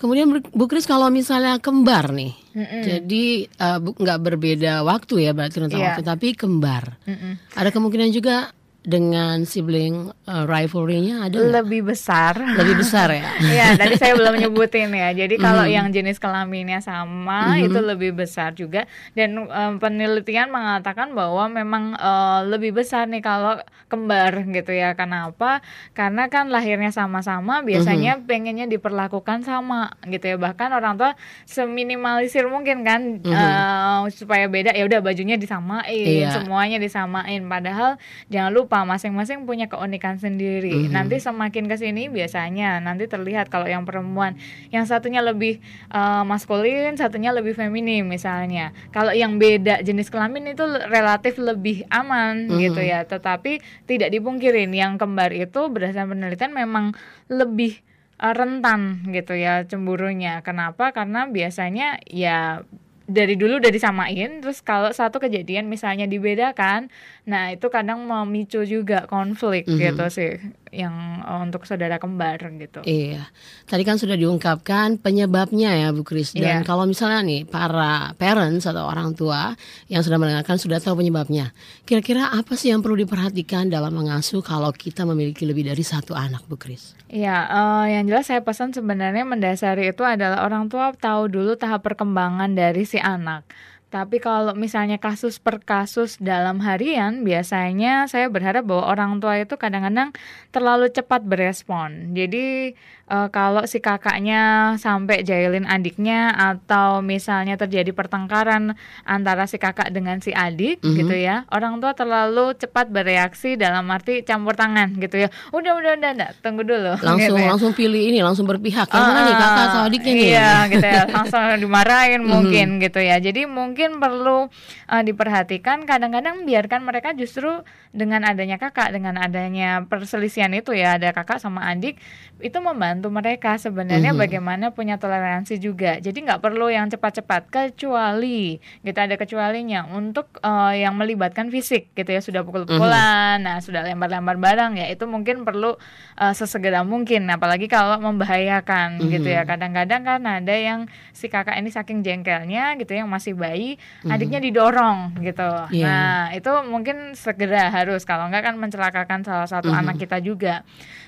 Kemudian 0.04 0.28
Bu 0.52 0.68
Kris 0.68 0.84
kalau 0.84 1.08
misalnya 1.08 1.64
kembar 1.64 2.12
nih, 2.12 2.36
mm-hmm. 2.36 2.82
jadi 2.84 3.26
uh, 3.56 3.80
nggak 3.80 4.20
berbeda 4.20 4.84
waktu 4.84 5.24
ya 5.24 5.32
berarti 5.32 5.64
rentang 5.64 5.80
yeah. 5.80 5.96
waktu, 5.96 6.04
tapi 6.04 6.36
kembar. 6.36 7.00
Mm-hmm. 7.08 7.56
Ada 7.56 7.72
kemungkinan 7.72 8.12
juga 8.12 8.52
dengan 8.84 9.48
sibling 9.48 10.12
uh, 10.28 10.44
rivalry-nya 10.44 11.32
ada 11.32 11.40
lebih 11.40 11.88
gak? 11.88 11.96
besar 11.96 12.34
lebih 12.36 12.84
besar 12.84 13.16
ya 13.16 13.32
Iya 13.56 13.80
tadi 13.80 13.96
saya 13.96 14.20
belum 14.20 14.36
nyebutin 14.44 14.92
ya 14.92 15.16
jadi 15.16 15.36
kalau 15.40 15.64
mm 15.64 15.72
yang 15.74 15.90
jenis 15.90 16.20
kelaminnya 16.20 16.84
sama 16.84 17.56
mm-hmm. 17.56 17.66
itu 17.72 17.80
lebih 17.80 18.12
besar 18.14 18.54
juga 18.54 18.86
dan 19.16 19.48
um, 19.48 19.80
penelitian 19.80 20.52
mengatakan 20.52 21.16
bahwa 21.16 21.50
memang 21.50 21.96
uh, 21.98 22.46
lebih 22.46 22.76
besar 22.76 23.10
nih 23.10 23.24
kalau 23.24 23.58
kembar 23.88 24.44
gitu 24.52 24.76
ya 24.76 24.94
kenapa 24.94 25.64
karena 25.98 26.28
kan 26.30 26.52
lahirnya 26.52 26.92
sama-sama 26.92 27.64
biasanya 27.64 28.20
mm-hmm. 28.20 28.30
pengennya 28.30 28.66
diperlakukan 28.70 29.48
sama 29.48 29.96
gitu 30.06 30.36
ya 30.36 30.38
bahkan 30.38 30.70
orang 30.76 31.00
tua 31.00 31.18
seminimalisir 31.48 32.46
mungkin 32.52 32.84
kan 32.86 33.24
mm-hmm. 33.24 33.34
uh, 33.34 34.06
supaya 34.14 34.46
beda 34.52 34.76
ya 34.76 34.84
udah 34.86 35.00
bajunya 35.00 35.40
disamain 35.40 36.28
iya. 36.28 36.36
semuanya 36.36 36.78
disamain 36.78 37.42
padahal 37.48 37.98
jangan 38.30 38.52
lupa 38.54 38.73
apa 38.74 38.90
masing-masing 38.90 39.46
punya 39.46 39.70
keunikan 39.70 40.18
sendiri. 40.18 40.74
Mm 40.74 40.84
-hmm. 40.90 40.94
Nanti 40.98 41.22
semakin 41.22 41.70
ke 41.70 41.78
sini 41.78 42.10
biasanya 42.10 42.82
nanti 42.82 43.06
terlihat 43.06 43.54
kalau 43.54 43.70
yang 43.70 43.86
perempuan 43.86 44.34
yang 44.74 44.90
satunya 44.90 45.22
lebih 45.22 45.62
uh, 45.94 46.26
maskulin, 46.26 46.98
satunya 46.98 47.30
lebih 47.30 47.54
feminim 47.54 48.10
misalnya. 48.10 48.74
Kalau 48.90 49.14
yang 49.14 49.38
beda 49.38 49.86
jenis 49.86 50.10
kelamin 50.10 50.58
itu 50.58 50.66
relatif 50.90 51.38
lebih 51.38 51.86
aman 51.94 52.50
mm 52.50 52.58
-hmm. 52.58 52.62
gitu 52.66 52.82
ya. 52.82 53.06
Tetapi 53.06 53.86
tidak 53.86 54.10
dipungkirin 54.10 54.74
yang 54.74 54.98
kembar 54.98 55.30
itu 55.30 55.70
berdasarkan 55.70 56.18
penelitian 56.18 56.58
memang 56.58 56.98
lebih 57.30 57.78
uh, 58.18 58.34
rentan 58.34 59.06
gitu 59.14 59.38
ya 59.38 59.70
cemburunya. 59.70 60.42
Kenapa? 60.42 60.90
Karena 60.98 61.30
biasanya 61.30 62.02
ya 62.10 62.66
dari 63.04 63.36
dulu 63.36 63.60
udah 63.60 63.72
disamain 63.72 64.40
terus 64.40 64.64
kalau 64.64 64.88
satu 64.96 65.20
kejadian 65.20 65.68
misalnya 65.68 66.08
dibedakan 66.08 66.88
nah 67.24 67.56
itu 67.56 67.72
kadang 67.72 68.04
memicu 68.04 68.68
juga 68.68 69.08
konflik 69.08 69.64
mm 69.64 69.72
-hmm. 69.72 69.84
gitu 69.84 70.06
sih 70.12 70.32
yang 70.76 71.24
eh, 71.24 71.40
untuk 71.40 71.64
saudara 71.64 71.96
kembar 71.96 72.36
gitu 72.60 72.84
iya 72.84 73.32
tadi 73.64 73.88
kan 73.88 73.96
sudah 73.96 74.20
diungkapkan 74.20 75.00
penyebabnya 75.00 75.72
ya 75.72 75.88
Bu 75.96 76.04
Kris 76.04 76.36
dan 76.36 76.60
yeah. 76.60 76.68
kalau 76.68 76.84
misalnya 76.84 77.24
nih 77.24 77.48
para 77.48 78.12
parents 78.20 78.68
atau 78.68 78.84
orang 78.90 79.16
tua 79.16 79.56
yang 79.88 80.04
sudah 80.04 80.20
mendengarkan 80.20 80.60
sudah 80.60 80.84
tahu 80.84 81.00
penyebabnya 81.00 81.56
kira-kira 81.88 82.28
apa 82.36 82.60
sih 82.60 82.76
yang 82.76 82.84
perlu 82.84 83.00
diperhatikan 83.00 83.72
dalam 83.72 83.96
mengasuh 83.96 84.44
kalau 84.44 84.76
kita 84.76 85.08
memiliki 85.08 85.48
lebih 85.48 85.64
dari 85.64 85.82
satu 85.86 86.12
anak 86.12 86.44
Bu 86.52 86.60
Kris 86.60 87.00
Iya, 87.14 87.46
uh, 87.46 87.86
yang 87.86 88.10
jelas 88.10 88.26
saya 88.26 88.42
pesan 88.42 88.74
sebenarnya 88.74 89.22
mendasari 89.22 89.94
itu 89.94 90.02
adalah 90.02 90.50
orang 90.50 90.66
tua 90.66 90.98
tahu 90.98 91.30
dulu 91.30 91.54
tahap 91.54 91.86
perkembangan 91.86 92.58
dari 92.58 92.90
si 92.90 92.98
anak. 92.98 93.46
Tapi 93.94 94.18
kalau 94.18 94.58
misalnya 94.58 94.98
kasus 94.98 95.38
per 95.38 95.62
kasus 95.62 96.18
dalam 96.18 96.58
harian, 96.66 97.22
biasanya 97.22 98.10
saya 98.10 98.26
berharap 98.26 98.66
bahwa 98.66 98.90
orang 98.90 99.22
tua 99.22 99.38
itu 99.38 99.54
kadang-kadang 99.54 100.10
terlalu 100.50 100.90
cepat 100.90 101.22
berespon. 101.22 102.18
Jadi 102.18 102.74
uh, 103.10 103.28
kalau 103.30 103.64
si 103.68 103.78
kakaknya 103.78 104.74
sampai 104.80 105.22
jahilin 105.26 105.68
adiknya 105.68 106.32
atau 106.34 107.04
misalnya 107.04 107.60
terjadi 107.60 107.92
pertengkaran 107.92 108.76
antara 109.04 109.46
si 109.50 109.62
kakak 109.62 109.92
dengan 109.92 110.20
si 110.24 110.32
adik 110.32 110.80
mm 110.80 110.86
-hmm. 110.86 110.98
gitu 111.04 111.16
ya 111.18 111.46
orang 111.52 111.80
tua 111.84 111.94
terlalu 111.98 112.56
cepat 112.56 112.90
bereaksi 112.90 113.56
dalam 113.60 113.86
arti 113.92 114.24
campur 114.24 114.56
tangan 114.56 114.96
gitu 114.98 115.28
ya 115.28 115.30
udah 115.52 115.74
udah 115.78 115.92
udah, 116.00 116.12
udah 116.16 116.30
tunggu 116.42 116.64
dulu 116.64 116.94
langsung 117.08 117.20
gitu 117.20 117.36
ya. 117.38 117.48
langsung 117.50 117.72
pilih 117.76 118.02
ini 118.14 118.20
langsung 118.24 118.46
berpihak 118.48 118.88
uh, 118.90 118.98
mana 118.98 119.20
nih 119.28 119.36
kakak 119.36 119.64
atau 119.70 119.82
adiknya 119.88 120.14
nih 120.14 120.28
iya 120.34 120.54
gitu 120.70 120.86
ya 120.86 121.04
langsung 121.10 121.42
dimarahin 121.60 122.22
mm 122.22 122.26
-hmm. 122.26 122.34
mungkin 122.34 122.68
gitu 122.82 123.00
ya 123.00 123.16
jadi 123.20 123.42
mungkin 123.46 123.83
perlu 123.92 124.48
uh, 124.90 125.04
diperhatikan 125.04 125.84
kadang-kadang 125.84 126.48
biarkan 126.48 126.84
mereka 126.84 127.12
justru 127.16 127.64
dengan 127.94 128.26
adanya 128.26 128.58
kakak 128.58 128.90
dengan 128.90 129.22
adanya 129.22 129.86
perselisihan 129.86 130.50
itu 130.56 130.74
ya 130.74 130.98
ada 130.98 131.14
kakak 131.14 131.38
sama 131.38 131.70
adik 131.70 132.02
itu 132.42 132.58
membantu 132.60 133.14
mereka 133.14 133.56
sebenarnya 133.62 134.12
mm 134.12 134.18
-hmm. 134.18 134.24
bagaimana 134.28 134.66
punya 134.74 134.98
toleransi 134.98 135.62
juga 135.62 136.02
jadi 136.02 136.16
nggak 136.16 136.42
perlu 136.42 136.74
yang 136.74 136.90
cepat-cepat 136.90 137.54
kecuali 137.54 138.58
kita 138.82 139.06
ada 139.06 139.16
kecualinya 139.16 139.88
untuk 139.94 140.42
uh, 140.42 140.74
yang 140.74 140.98
melibatkan 140.98 141.54
fisik 141.54 141.94
gitu 141.94 142.10
ya 142.10 142.20
sudah 142.20 142.42
pukul-pukulan 142.42 143.40
mm 143.40 143.46
-hmm. 143.46 143.46
nah 143.46 143.58
sudah 143.62 143.86
lempar-lempar 143.86 144.42
barang 144.42 144.82
ya 144.82 144.90
itu 144.90 145.06
mungkin 145.06 145.46
perlu 145.46 145.78
uh, 146.18 146.34
sesegera 146.34 146.82
mungkin 146.82 147.30
apalagi 147.30 147.70
kalau 147.70 148.02
membahayakan 148.02 148.98
mm 148.98 149.02
-hmm. 149.06 149.14
gitu 149.14 149.30
ya 149.30 149.46
kadang-kadang 149.46 150.02
kan 150.04 150.22
ada 150.26 150.56
yang 150.58 150.90
si 151.14 151.30
kakak 151.30 151.56
ini 151.62 151.70
saking 151.70 152.02
jengkelnya 152.02 152.76
gitu 152.82 152.92
ya, 152.94 153.06
yang 153.06 153.12
masih 153.12 153.34
bayi 153.38 153.73
mm 153.76 154.08
-hmm. 154.08 154.14
adiknya 154.14 154.40
didorong 154.40 155.20
gitu 155.22 155.52
yeah. 155.74 155.84
nah 155.84 156.22
itu 156.36 156.52
mungkin 156.66 157.18
segera 157.18 157.70
harus 157.70 158.04
kalau 158.04 158.30
enggak 158.30 158.52
kan 158.52 158.56
mencelakakan 158.58 159.22
salah 159.26 159.48
satu 159.50 159.70
mm 159.70 159.74
-hmm. 159.74 159.82
anak 159.84 159.96
kita 160.00 160.18
juga. 160.24 160.66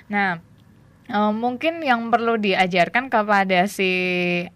Nah, 0.07 0.37
uh, 1.09 1.33
mungkin 1.33 1.81
yang 1.81 2.07
perlu 2.13 2.37
diajarkan 2.37 3.09
kepada 3.09 3.65
si 3.65 3.91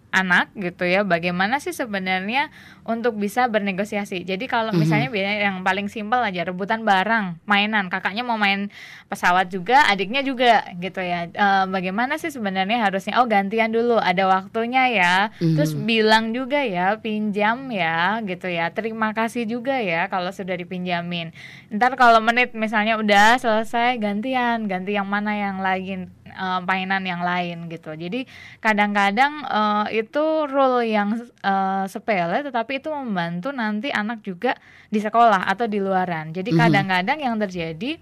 anak 0.09 0.49
gitu 0.57 0.89
ya 0.89 1.05
bagaimana 1.05 1.61
sih 1.61 1.69
sebenarnya 1.69 2.49
untuk 2.81 3.13
bisa 3.15 3.45
bernegosiasi? 3.45 4.25
Jadi 4.25 4.49
kalau 4.49 4.73
Mhm. 4.73 4.79
misalnya 4.81 5.09
biasanya 5.13 5.37
yang 5.45 5.57
paling 5.61 5.85
simpel 5.85 6.17
aja 6.19 6.41
rebutan 6.41 6.81
barang 6.81 7.45
mainan. 7.45 7.93
Kakaknya 7.93 8.25
mau 8.25 8.33
main 8.33 8.73
pesawat 9.05 9.53
juga 9.53 9.85
adiknya 9.85 10.25
juga 10.25 10.65
gitu 10.77 10.97
ya. 10.99 11.29
Eh, 11.29 11.65
bagaimana 11.69 12.17
sih 12.17 12.33
sebenarnya 12.33 12.81
harusnya? 12.81 13.21
Oh 13.21 13.29
gantian 13.29 13.69
dulu 13.69 14.01
ada 14.01 14.25
waktunya 14.25 14.89
ya. 14.89 15.15
Terus 15.37 15.77
Mhm. 15.77 15.85
bilang 15.85 16.25
juga 16.33 16.65
ya 16.65 16.97
pinjam 16.97 17.69
ya 17.69 18.17
gitu 18.25 18.49
ya. 18.49 18.73
Terima 18.73 19.13
kasih 19.13 19.45
juga 19.45 19.77
ya 19.77 20.09
kalau 20.09 20.33
sudah 20.33 20.57
dipinjamin. 20.57 21.29
Ntar 21.69 21.93
kalau 21.93 22.17
menit 22.19 22.57
misalnya 22.57 22.97
udah 22.97 23.37
selesai 23.37 24.01
gantian. 24.01 24.65
Ganti 24.65 24.97
yang 24.97 25.05
mana 25.05 25.37
yang 25.37 25.61
lain 25.61 26.09
eh, 26.31 26.59
mainan 26.63 27.03
yang 27.03 27.21
lain 27.21 27.67
gitu. 27.67 27.93
Jadi 27.97 28.23
kadang-kadang 28.63 29.33
eh, 29.45 30.05
itu 30.05 30.23
rule 30.47 30.85
yang 30.85 31.17
eh, 31.21 31.85
sepele 31.89 32.45
tetapi 32.45 32.79
itu 32.79 32.89
membantu 32.93 33.49
nanti 33.51 33.89
anak 33.91 34.21
juga 34.23 34.55
di 34.87 35.01
sekolah 35.01 35.45
atau 35.49 35.65
di 35.65 35.81
luaran. 35.81 36.31
Jadi 36.31 36.53
Mhm. 36.53 36.59
kadang-kadang 36.59 37.17
yang 37.19 37.35
terjadi 37.37 37.99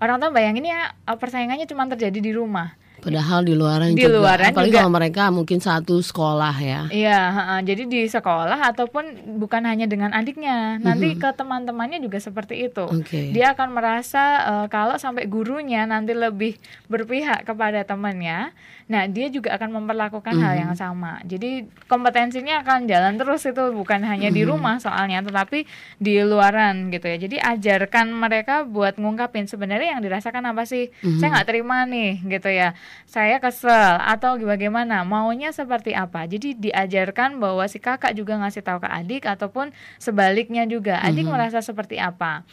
orang 0.00 0.16
tua 0.20 0.30
bayangin 0.32 0.68
ya 0.68 0.92
persaingannya 1.08 1.64
cuma 1.68 1.88
terjadi 1.88 2.20
di 2.20 2.32
rumah 2.32 2.76
Padahal 3.06 3.40
di 3.40 3.54
luaran 3.54 3.94
Di 3.94 4.02
juga. 4.02 4.18
luaran 4.18 4.50
Apalagi 4.50 4.68
juga. 4.68 4.78
kalau 4.82 4.90
mereka 4.90 5.22
mungkin 5.30 5.58
satu 5.58 6.02
sekolah 6.02 6.56
ya. 6.58 6.80
Iya, 6.90 7.20
jadi 7.62 7.86
di 7.86 8.02
sekolah 8.04 8.58
ataupun 8.66 9.04
bukan 9.38 9.62
hanya 9.62 9.86
dengan 9.86 10.10
adiknya, 10.10 10.76
nanti 10.76 11.14
Mhm. 11.14 11.22
ke 11.22 11.30
teman-temannya 11.32 12.02
juga 12.02 12.18
seperti 12.18 12.66
itu. 12.66 12.82
Oke. 12.82 13.30
Dia 13.30 13.54
akan 13.54 13.68
merasa 13.70 14.22
eh, 14.42 14.66
kalau 14.66 14.98
sampai 14.98 15.24
gurunya 15.26 15.86
nanti 15.86 16.12
lebih 16.12 16.58
berpihak 16.86 17.46
kepada 17.46 17.86
temannya, 17.86 18.50
nah 18.86 19.02
dia 19.04 19.26
juga 19.26 19.50
akan 19.58 19.82
memperlakukan 19.82 20.30
hal 20.38 20.54
Mhm. 20.54 20.62
yang 20.62 20.74
sama. 20.74 21.18
Jadi 21.26 21.66
kompetensinya 21.90 22.62
akan 22.62 22.86
jalan 22.86 23.18
terus 23.18 23.42
itu 23.42 23.74
bukan 23.74 23.98
hanya 24.06 24.30
di 24.30 24.46
Mhm. 24.46 24.48
rumah 24.54 24.78
soalnya, 24.78 25.26
tetapi 25.26 25.66
di 25.98 26.22
luaran 26.22 26.94
gitu 26.94 27.06
ya. 27.06 27.18
Jadi 27.18 27.36
ajarkan 27.36 28.14
mereka 28.14 28.62
buat 28.62 28.94
ngungkapin 28.94 29.50
sebenarnya 29.50 29.98
yang 29.98 30.02
dirasakan 30.02 30.46
apa 30.46 30.62
sih? 30.62 30.94
Mhm. 31.02 31.18
Saya 31.18 31.28
nggak 31.34 31.48
terima 31.50 31.82
nih 31.82 32.22
gitu 32.24 32.46
ya. 32.46 32.78
Saya 33.04 33.42
kesel 33.42 33.98
atau 33.98 34.38
bagaimana? 34.38 35.02
Maunya 35.02 35.50
seperti 35.50 35.90
apa? 35.90 36.22
Jadi 36.24 36.54
diajarkan 36.54 37.42
bahwa 37.42 37.66
si 37.66 37.82
kakak 37.82 38.14
juga 38.14 38.38
ngasih 38.38 38.62
tahu 38.62 38.78
ke 38.80 38.88
adik 38.88 39.26
ataupun 39.26 39.74
sebaliknya 39.98 40.62
juga. 40.62 41.02
Adik 41.02 41.26
Mhm. 41.26 41.32
merasa 41.34 41.58
seperti 41.58 41.98
apa? 41.98 42.46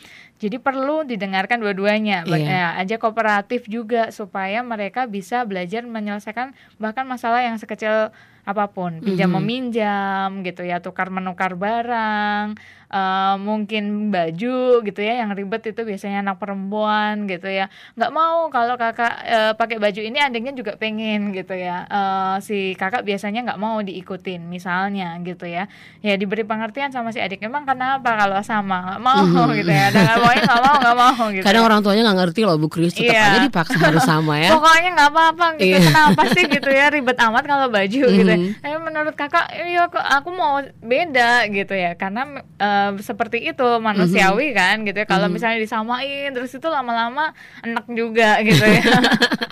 Jadi 0.44 0.60
perlu 0.60 1.08
didengarkan 1.08 1.64
dua-duanya. 1.64 2.28
Iya. 2.28 2.36
ya, 2.44 2.68
aja 2.76 2.96
kooperatif 3.00 3.64
juga 3.72 4.12
supaya 4.12 4.60
mereka 4.60 5.08
bisa 5.08 5.48
belajar 5.48 5.88
menyelesaikan 5.88 6.52
bahkan 6.84 7.08
masalah 7.08 7.40
yang 7.40 7.56
sekecil 7.56 8.12
apa 8.44 8.68
pun, 8.68 9.00
pinjam 9.00 9.28
Mhm. 9.28 9.36
meminjam 9.38 10.28
gitu 10.42 10.62
ya, 10.62 10.78
tukar 10.78 11.08
menukar 11.08 11.56
barang, 11.56 12.60
eh, 12.90 13.36
mungkin 13.38 13.84
baju 14.10 14.58
gitu 14.82 15.00
ya, 15.00 15.14
yang 15.18 15.32
ribet 15.32 15.64
itu 15.66 15.82
biasanya 15.82 16.22
anak 16.22 16.38
perempuan 16.38 17.24
gitu 17.26 17.48
ya, 17.48 17.68
nggak 17.94 18.12
mau 18.12 18.48
kalau 18.50 18.76
kakak 18.76 19.14
eh, 19.24 19.54
pakai 19.54 19.78
baju 19.78 19.96
ini 19.98 20.20
adiknya 20.20 20.52
juga 20.52 20.76
pengen 20.76 21.32
gitu 21.32 21.54
ya, 21.54 21.86
Eh, 21.86 22.36
si 22.40 22.58
kakak 22.74 23.04
biasanya 23.04 23.44
nggak 23.44 23.58
mau 23.58 23.80
diikutin 23.80 24.44
misalnya 24.44 25.16
gitu 25.22 25.46
ya, 25.46 25.72
ya 26.00 26.14
diberi 26.14 26.44
pengertian 26.44 26.90
sama 26.90 27.10
si 27.10 27.20
adik, 27.20 27.40
emang 27.40 27.64
kenapa 27.64 28.18
kalau 28.18 28.40
sama 28.42 28.84
nggak 28.90 29.02
mau 29.02 29.24
Mhm. 29.24 29.56
gitu 29.58 29.72
ya, 29.72 29.84
ada 29.88 30.00
nggak 30.00 30.20
maunya 30.20 30.44
nggak 30.44 30.62
mau 30.62 30.76
nggak 30.78 30.98
mau 30.98 31.24
gitu. 31.32 31.44
Kadang 31.44 31.64
orang 31.64 31.80
tuanya 31.80 32.02
nggak 32.04 32.20
ngerti 32.20 32.42
loh 32.44 32.58
Bu 32.58 32.68
Kris, 32.68 32.92
tetap 32.92 33.08
Iya. 33.10 33.24
aja 33.26 33.40
dipaksa 33.42 33.78
harus 33.80 34.04
sama 34.04 34.36
ya. 34.38 34.52
Pokoknya 34.56 34.90
nggak 34.94 35.10
apa-apa 35.10 35.46
gitu. 35.56 35.66
Iya. 35.72 35.80
Kenapa 35.82 36.22
sih 36.30 36.44
gitu 36.46 36.70
ya 36.70 36.86
ribet 36.90 37.18
amat 37.18 37.44
kalau 37.46 37.68
baju 37.70 38.04
gitu. 38.04 38.33
Mhm. 38.36 38.50
Tapi 38.60 38.78
menurut 38.80 39.14
kakak, 39.14 39.46
iya 39.54 39.86
kok 39.86 40.02
aku 40.02 40.30
mau 40.30 40.58
beda 40.80 41.46
gitu 41.48 41.74
ya. 41.74 41.94
Karena 41.94 42.26
eh, 42.40 42.92
seperti 43.00 43.44
itu 43.44 43.68
manusiawi 43.80 44.52
kan 44.52 44.82
gitu 44.82 44.98
ya. 44.98 45.06
Kalau 45.06 45.28
Mhm. 45.28 45.34
misalnya 45.34 45.60
disamain 45.60 46.30
terus 46.30 46.52
itu 46.52 46.66
lama-lama 46.66 47.32
enak 47.60 47.86
juga 47.88 48.40
gitu 48.42 48.64
ya. 48.64 48.84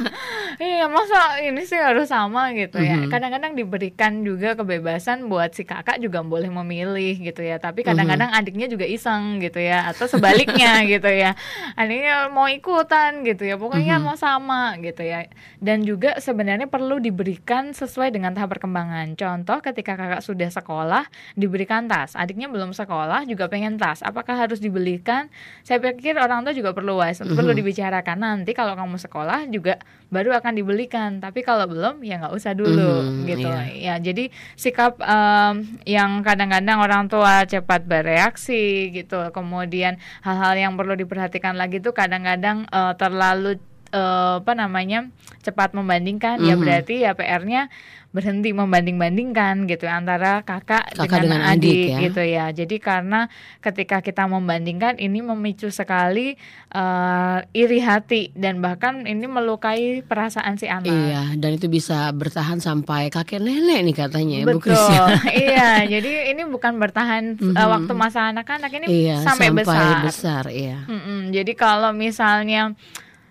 iya 0.61 0.85
masa 0.87 1.41
ini 1.41 1.63
sih 1.63 1.77
harus 1.77 2.07
sama 2.07 2.51
gitu 2.53 2.77
ya. 2.77 2.97
Mhm. 2.97 3.09
Kadang-kadang 3.09 3.53
diberikan 3.53 4.21
juga 4.21 4.53
kebebasan 4.53 5.25
buat 5.25 5.51
si 5.51 5.63
kakak 5.63 5.97
juga 5.97 6.21
boleh 6.21 6.49
memilih 6.51 7.17
gitu 7.17 7.41
ya. 7.41 7.57
Tapi 7.57 7.81
kadang-kadang 7.81 8.31
adiknya 8.31 8.67
juga 8.67 8.85
iseng 8.85 9.39
gitu 9.39 9.57
ya. 9.57 9.89
Atau 9.89 10.05
sebaliknya 10.05 10.81
gitu 10.91 11.07
ya. 11.07 11.33
Adiknya 11.75 12.29
mau 12.29 12.45
ikutan 12.45 13.23
gitu 13.23 13.43
ya. 13.43 13.55
Pokoknya 13.55 13.97
Mhm. 13.97 14.03
mau 14.03 14.15
sama 14.15 14.75
gitu 14.77 15.01
ya. 15.01 15.25
Dan 15.57 15.81
juga 15.81 16.17
sebenarnya 16.17 16.65
perlu 16.65 16.97
diberikan 16.97 17.71
sesuai 17.71 18.11
dengan 18.11 18.31
tahap 18.31 18.51
perkembangan. 18.51 18.70
Contoh 19.13 19.59
ketika 19.59 19.93
kakak 19.93 20.23
sudah 20.23 20.47
sekolah 20.47 21.03
diberikan 21.35 21.85
tas, 21.85 22.15
adiknya 22.15 22.47
belum 22.47 22.71
sekolah 22.71 23.27
juga 23.27 23.47
pengen 23.47 23.75
tas. 23.75 23.99
Apakah 23.99 24.39
harus 24.39 24.57
dibelikan? 24.57 25.27
Saya 25.61 25.77
pikir 25.77 26.15
orang 26.15 26.41
tua 26.41 26.55
juga 26.55 26.71
perlu 26.71 26.97
wise, 26.97 27.21
perlu 27.21 27.51
Mhm. 27.51 27.59
dibicarakan 27.59 28.17
nanti 28.17 28.51
kalau 28.51 28.73
kamu 28.73 28.95
sekolah 28.95 29.45
juga 29.47 29.77
baru 30.07 30.35
akan 30.35 30.53
dibelikan. 30.55 31.19
Tapi 31.19 31.41
kalau 31.41 31.67
belum 31.67 31.99
ya 32.01 32.19
nggak 32.19 32.33
usah 32.33 32.53
dulu 32.53 33.03
Mhm, 33.03 33.27
gitu. 33.27 33.47
iya. 33.47 33.95
Ya 33.95 33.95
jadi 33.97 34.31
sikap 34.55 34.99
em, 34.99 35.55
yang 35.83 36.23
kadang-kadang 36.23 36.79
orang 36.79 37.03
tua 37.07 37.43
cepat 37.43 37.83
bereaksi 37.83 38.89
gitu. 38.91 39.31
Kemudian 39.31 39.95
hal-hal 40.21 40.55
yang 40.55 40.73
perlu 40.75 40.95
diperhatikan 40.95 41.55
lagi 41.55 41.79
tuh 41.79 41.91
kadang-kadang 41.91 42.65
eh, 42.67 42.93
terlalu 42.95 43.59
eh, 43.91 44.35
apa 44.39 44.55
namanya 44.55 45.11
cepat 45.43 45.75
membandingkan 45.75 46.39
ya 46.39 46.55
Mhm. 46.55 46.61
berarti 46.63 46.95
ya 47.03 47.11
PR-nya 47.11 47.67
berhenti 48.11 48.51
membanding-bandingkan 48.51 49.65
gitu 49.65 49.87
antara 49.87 50.43
kakak, 50.43 50.91
Kakak 50.91 51.23
dengan, 51.23 51.39
dengan 51.39 51.41
adik 51.47 51.63
adik, 51.63 51.87
ya. 51.87 51.97
gitu 52.03 52.21
ya. 52.21 52.45
Jadi 52.51 52.75
karena 52.77 53.31
ketika 53.57 53.99
kita 53.99 54.27
membandingkan 54.27 54.95
ini 54.95 55.19
memicu 55.19 55.67
sekali 55.67 56.35
eh, 56.69 57.37
iri 57.53 57.79
hati 57.79 58.31
dan 58.33 58.59
bahkan 58.59 59.03
ini 59.03 59.25
melukai 59.25 60.03
perasaan 60.03 60.55
si 60.55 60.67
anak. 60.67 60.91
Iya, 60.91 61.39
dan 61.39 61.55
itu 61.55 61.67
bisa 61.67 62.11
bertahan 62.11 62.59
sampai 62.59 63.07
kakek 63.07 63.39
nenek 63.39 63.79
nih 63.81 63.95
katanya 63.97 64.35
ya 64.37 64.45
Betul, 64.45 64.75
ya. 64.75 65.07
iya. 65.47 65.69
Jadi 65.87 66.11
ini 66.29 66.43
bukan 66.45 66.75
bertahan 66.77 67.39
Mhm. 67.39 67.55
waktu 67.55 67.93
masa 67.93 68.27
anak-anak 68.27 68.71
ini 68.75 68.85
Iya, 69.07 69.23
sampai, 69.23 69.49
besar. 69.49 70.03
besar, 70.03 70.43
iya. 70.51 70.83
Mm-mm. 70.83 71.31
Jadi 71.31 71.55
kalau 71.55 71.89
misalnya 71.91 72.75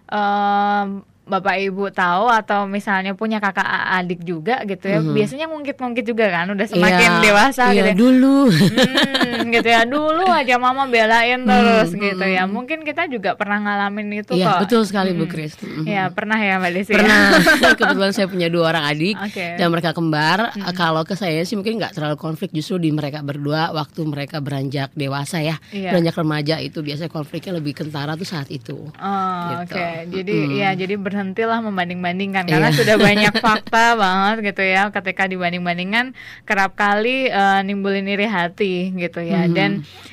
em, 0.08 1.04
bapak 1.30 1.62
ibu 1.62 1.88
tahu 1.88 2.26
atau 2.26 2.66
misalnya 2.66 3.14
punya 3.14 3.38
kakak 3.38 3.64
adik 3.94 4.20
juga 4.20 4.60
gitu 4.64 4.84
ya, 4.84 4.98
Mhm. 4.98 5.14
biasanya 5.14 5.46
ngungkit-ngungkit 5.46 6.04
juga 6.04 6.26
kan, 6.28 6.50
udah 6.50 6.66
semakin 6.66 7.10
Iya, 7.12 7.22
dewasa 7.22 7.64
iya, 7.66 7.74
gitu. 7.76 7.86
ya. 7.86 7.94
dulu. 7.94 8.38
Hmm, 8.50 9.46
gitu 9.48 9.68
ya 9.68 9.82
dulu 9.84 10.24
aja 10.26 10.54
mama 10.56 10.84
belain 10.84 11.40
terus 11.40 11.90
Hmm, 11.90 12.02
gitu 12.02 12.24
hmm, 12.24 12.34
ya 12.34 12.42
hmm. 12.42 12.50
mungkin 12.50 12.78
kita 12.82 13.06
juga 13.06 13.34
pernah 13.34 13.58
ngalamin 13.58 14.20
itu 14.20 14.32
Iya, 14.32 14.46
kok 14.50 14.58
betul 14.64 14.82
sekali 14.82 15.12
Bu 15.12 15.22
Mm-mm. 15.22 15.30
Kris. 15.30 15.54
Mhm. 15.56 15.84
ya 15.86 16.04
pernah 16.08 16.36
ya 16.36 16.58
mbak 16.58 16.70
Desi 16.72 16.90
ya? 16.90 16.96
Pernah. 16.98 17.22
Kebetulan 17.72 18.10
saya 18.10 18.26
punya 18.26 18.48
dua 18.48 18.64
orang 18.68 18.84
adik 18.86 19.16
Oke. 19.16 19.46
dan 19.54 19.68
mereka 19.68 19.90
kembar. 19.92 20.50
Mm-mm. 20.50 20.72
Kalau 20.72 21.02
ke 21.02 21.14
saya 21.14 21.40
sih 21.40 21.54
mungkin 21.54 21.78
nggak 21.78 21.92
terlalu 21.92 22.16
konflik 22.16 22.50
justru 22.50 22.76
di 22.76 22.90
mereka 22.90 23.20
berdua 23.20 23.70
waktu 23.70 24.00
mereka 24.02 24.38
beranjak 24.38 24.90
dewasa 24.92 25.38
ya. 25.38 25.56
Iya. 25.70 25.92
Beranjak 25.92 26.16
remaja 26.16 26.54
itu 26.58 26.80
biasanya 26.80 27.08
konfliknya 27.08 27.52
lebih 27.54 27.72
kentara 27.74 28.14
tuh 28.14 28.26
saat 28.26 28.48
itu. 28.48 28.90
Oh, 28.90 29.38
Gitu. 29.52 29.72
Oke, 29.72 29.86
jadi 30.10 30.36
Mm-mm. 30.40 30.58
ya 30.58 30.70
jadi 30.74 30.94
berhentilah 31.20 31.60
membanding-bandingkan 31.60 32.48
karena 32.48 32.72
Iya. 32.72 32.78
sudah 32.80 32.96
banyak 32.96 33.34
fakta 33.44 33.92
banget 33.94 34.36
gitu 34.50 34.64
ya. 34.64 34.88
Ketika 34.88 35.28
dibanding-bandingkan 35.28 36.16
kerap 36.42 36.72
kali 36.72 37.28
eh, 37.28 37.60
nimbulin 37.60 38.08
iri 38.08 38.24
hati 38.24 38.88
gitu 38.90 39.20
ya. 39.20 39.44
Mhm. 39.44 39.52
Dan 39.52 39.70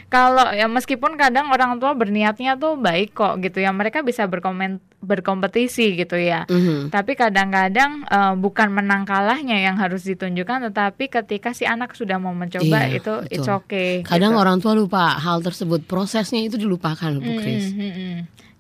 kalau 0.08 0.52
ya 0.52 0.68
meskipun 0.68 1.16
kadang 1.16 1.48
orang 1.48 1.80
tua 1.80 1.96
berniatnya 1.96 2.60
tuh 2.60 2.76
baik 2.76 3.16
kok 3.16 3.40
gitu 3.40 3.64
ya, 3.64 3.72
mereka 3.72 4.04
bisa 4.04 4.28
berkomen 4.28 4.84
berkompetisi 5.00 5.96
gitu 5.96 6.18
ya. 6.18 6.44
Mhm. 6.46 6.92
Tapi 6.92 7.16
kadang-kadang 7.16 8.04
eh, 8.04 8.34
bukan 8.36 8.68
menang 8.70 9.08
kalahnya 9.08 9.56
yang 9.58 9.80
harus 9.80 10.04
ditunjukkan, 10.04 10.68
tetapi 10.68 11.08
ketika 11.08 11.56
si 11.56 11.64
anak 11.64 11.96
sudah 11.96 12.20
mau 12.20 12.36
mencoba 12.36 12.84
Iya, 12.84 13.00
itu 13.00 13.14
betul. 13.16 13.32
it's 13.32 13.48
okay. 13.48 14.04
Kadang 14.04 14.36
gitu. 14.36 14.42
orang 14.44 14.58
tua 14.60 14.76
lupa 14.76 15.16
hal 15.16 15.40
tersebut, 15.40 15.88
prosesnya 15.88 16.44
itu 16.44 16.60
dilupakan 16.60 17.16
Bu 17.16 17.32
Kris. 17.40 17.72
mm, 17.72 17.80
mm. 17.80 18.18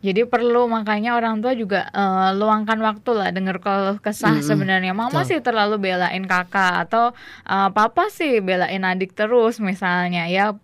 Jadi 0.08 0.24
perlu 0.24 0.72
makanya 0.72 1.20
orang 1.20 1.44
tua 1.44 1.52
juga 1.52 1.92
eh, 1.92 2.30
luangkan 2.40 2.80
waktu 2.80 3.12
lah 3.12 3.30
dengar 3.36 3.60
kalau 3.60 4.00
kesah 4.00 4.40
Mm-mm. 4.40 4.48
sebenarnya 4.48 4.96
mama 4.96 5.28
Betul. 5.28 5.30
sih 5.36 5.40
terlalu 5.44 5.76
belain 5.92 6.24
kakak 6.24 6.88
atau 6.88 7.12
eh, 7.44 7.70
papa 7.76 8.08
sih 8.08 8.40
belain 8.40 8.88
adik 8.88 9.12
terus 9.12 9.60
misalnya 9.60 10.32
ya 10.32 10.56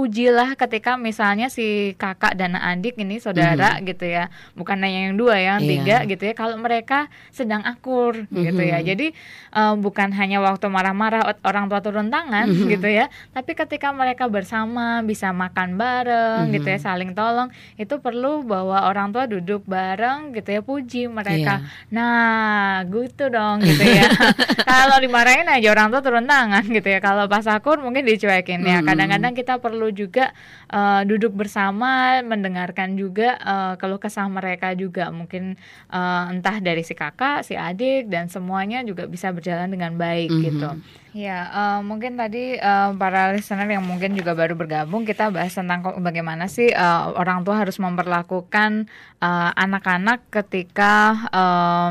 pujilah 0.00 0.56
ketika 0.56 0.96
misalnya 0.96 1.52
si 1.52 1.92
kakak 2.00 2.32
dan 2.32 2.56
adik 2.56 2.96
ini 2.96 3.20
saudara 3.20 3.76
mm-hmm. 3.76 3.88
gitu 3.92 4.08
ya 4.08 4.32
bukan 4.56 4.80
hanya 4.80 5.12
yang 5.12 5.20
dua 5.20 5.36
ya 5.36 5.60
yang 5.60 5.60
yeah. 5.60 5.68
tiga 5.68 5.96
gitu 6.08 6.22
ya 6.24 6.32
kalau 6.32 6.56
mereka 6.56 7.12
sedang 7.28 7.60
akur 7.68 8.24
mm-hmm. 8.24 8.44
gitu 8.48 8.62
ya 8.64 8.80
jadi 8.80 9.12
uh, 9.52 9.76
bukan 9.76 10.08
hanya 10.16 10.40
waktu 10.40 10.72
marah-marah 10.72 11.36
orang 11.44 11.68
tua 11.68 11.84
turun 11.84 12.08
tangan 12.08 12.48
mm-hmm. 12.48 12.72
gitu 12.72 12.88
ya 12.88 13.12
tapi 13.36 13.52
ketika 13.52 13.92
mereka 13.92 14.24
bersama 14.32 15.04
bisa 15.04 15.36
makan 15.36 15.76
bareng 15.76 16.48
mm-hmm. 16.48 16.56
gitu 16.56 16.68
ya 16.72 16.78
saling 16.80 17.12
tolong 17.12 17.52
itu 17.76 18.00
perlu 18.00 18.40
bahwa 18.40 18.88
orang 18.88 19.12
tua 19.12 19.28
duduk 19.28 19.68
bareng 19.68 20.32
gitu 20.32 20.48
ya 20.48 20.64
puji 20.64 21.12
mereka 21.12 21.60
yeah. 21.60 21.92
nah 21.92 22.88
gitu 22.88 23.28
dong 23.28 23.60
gitu 23.60 23.84
ya 23.84 24.08
kalau 24.70 24.96
dimarahin 24.96 25.44
aja 25.44 25.68
orang 25.76 25.92
tua 25.92 26.00
turun 26.00 26.24
tangan 26.24 26.64
gitu 26.64 26.88
ya 26.88 27.04
kalau 27.04 27.28
pas 27.28 27.44
akur 27.44 27.84
mungkin 27.84 28.08
dicuekin 28.08 28.64
ya 28.64 28.80
kadang-kadang 28.80 29.36
kita 29.36 29.60
perlu 29.60 29.89
juga 29.90 30.32
uh, 30.72 31.02
duduk 31.04 31.36
bersama 31.36 32.22
mendengarkan 32.24 32.96
juga 32.96 33.36
uh, 33.42 33.74
keluh 33.76 34.00
kesah 34.00 34.26
mereka 34.26 34.72
juga 34.74 35.12
mungkin 35.12 35.60
uh, 35.92 36.32
entah 36.32 36.58
dari 36.58 36.82
si 36.82 36.96
kakak 36.96 37.44
si 37.46 37.54
adik 37.58 38.08
dan 38.08 38.30
semuanya 38.32 38.80
juga 38.82 39.04
bisa 39.06 39.30
berjalan 39.30 39.70
dengan 39.70 39.94
baik 39.94 40.30
mm 40.30 40.36
-hmm. 40.36 40.46
gitu 40.46 40.70
Ya, 41.10 41.50
uh, 41.50 41.80
mungkin 41.82 42.14
tadi 42.14 42.54
uh, 42.54 42.94
para 42.94 43.34
listener 43.34 43.66
yang 43.66 43.82
mungkin 43.82 44.14
juga 44.14 44.30
baru 44.30 44.54
bergabung 44.54 45.02
kita 45.02 45.34
bahas 45.34 45.50
tentang 45.50 45.82
bagaimana 45.98 46.46
sih 46.46 46.70
uh, 46.70 47.10
orang 47.18 47.42
tua 47.42 47.58
harus 47.58 47.82
memperlakukan 47.82 48.86
anak-anak 49.58 50.22
uh, 50.22 50.30
ketika 50.38 50.94
uh, 51.34 51.90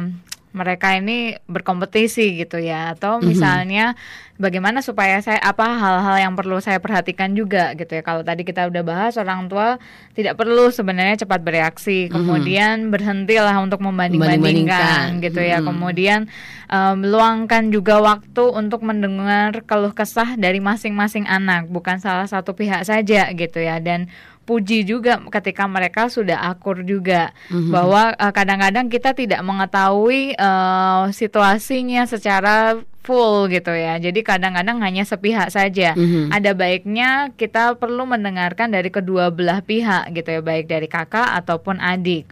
mereka 0.49 0.97
ini 0.97 1.37
berkompetisi 1.45 2.41
gitu 2.41 2.57
ya 2.57 2.97
atau 2.97 3.21
mhm. 3.21 3.25
misalnya 3.29 3.85
mm-hmm. 3.93 4.41
bagaimana 4.41 4.81
supaya 4.81 5.21
saya 5.21 5.37
apa 5.45 5.61
hal-hal 5.77 6.17
yang 6.17 6.33
perlu 6.33 6.57
saya 6.57 6.81
perhatikan 6.81 7.37
juga 7.37 7.77
gitu 7.77 7.93
ya 7.93 8.01
kalau 8.01 8.25
tadi 8.25 8.41
kita 8.41 8.65
udah 8.65 8.81
bahas 8.81 9.13
orang 9.21 9.45
tua 9.45 9.77
tidak 10.17 10.41
perlu 10.41 10.73
sebenarnya 10.73 11.21
cepat 11.21 11.45
bereaksi 11.45 12.09
mhm. 12.09 12.13
kemudian 12.17 12.75
mm-hmm. 12.81 12.93
berhentilah 12.97 13.55
untuk 13.61 13.79
membanding-bandingkan 13.85 15.21
gitu 15.21 15.37
ya 15.37 15.61
mm-hmm. 15.61 15.69
kemudian 15.69 16.19
um, 16.65 16.97
luangkan 17.05 17.69
juga 17.69 18.01
waktu 18.01 18.43
untuk 18.49 18.81
mendengar 18.81 19.61
keluh 19.69 19.93
kesah 19.93 20.33
dari 20.33 20.57
masing-masing 20.57 21.29
anak 21.29 21.69
bukan 21.69 22.01
salah 22.01 22.25
satu 22.25 22.57
pihak 22.57 22.89
saja 22.89 23.29
gitu 23.37 23.61
ya 23.61 23.77
dan 23.77 24.09
puji 24.49 24.81
juga 24.81 25.21
ketika 25.29 25.69
mereka 25.69 26.09
sudah 26.09 26.49
akur 26.49 26.81
juga 26.81 27.29
mm-hmm. 27.53 27.69
bahwa 27.69 28.17
uh, 28.17 28.33
kadang-kadang 28.33 28.89
kita 28.89 29.13
tidak 29.13 29.45
mengetahui 29.45 30.33
uh, 30.41 31.13
situasinya 31.13 32.09
secara 32.09 32.81
full 33.05 33.45
gitu 33.53 33.69
ya. 33.69 34.01
Jadi 34.01 34.25
kadang-kadang 34.25 34.81
hanya 34.81 35.05
sepihak 35.05 35.53
saja. 35.53 35.93
Mm-hmm. 35.93 36.33
Ada 36.33 36.51
baiknya 36.57 37.09
kita 37.37 37.77
perlu 37.77 38.09
mendengarkan 38.09 38.73
dari 38.73 38.89
kedua 38.89 39.29
belah 39.29 39.61
pihak 39.61 40.17
gitu 40.17 40.29
ya, 40.33 40.41
baik 40.41 40.65
dari 40.65 40.89
kakak 40.89 41.37
ataupun 41.45 41.77
adik 41.77 42.25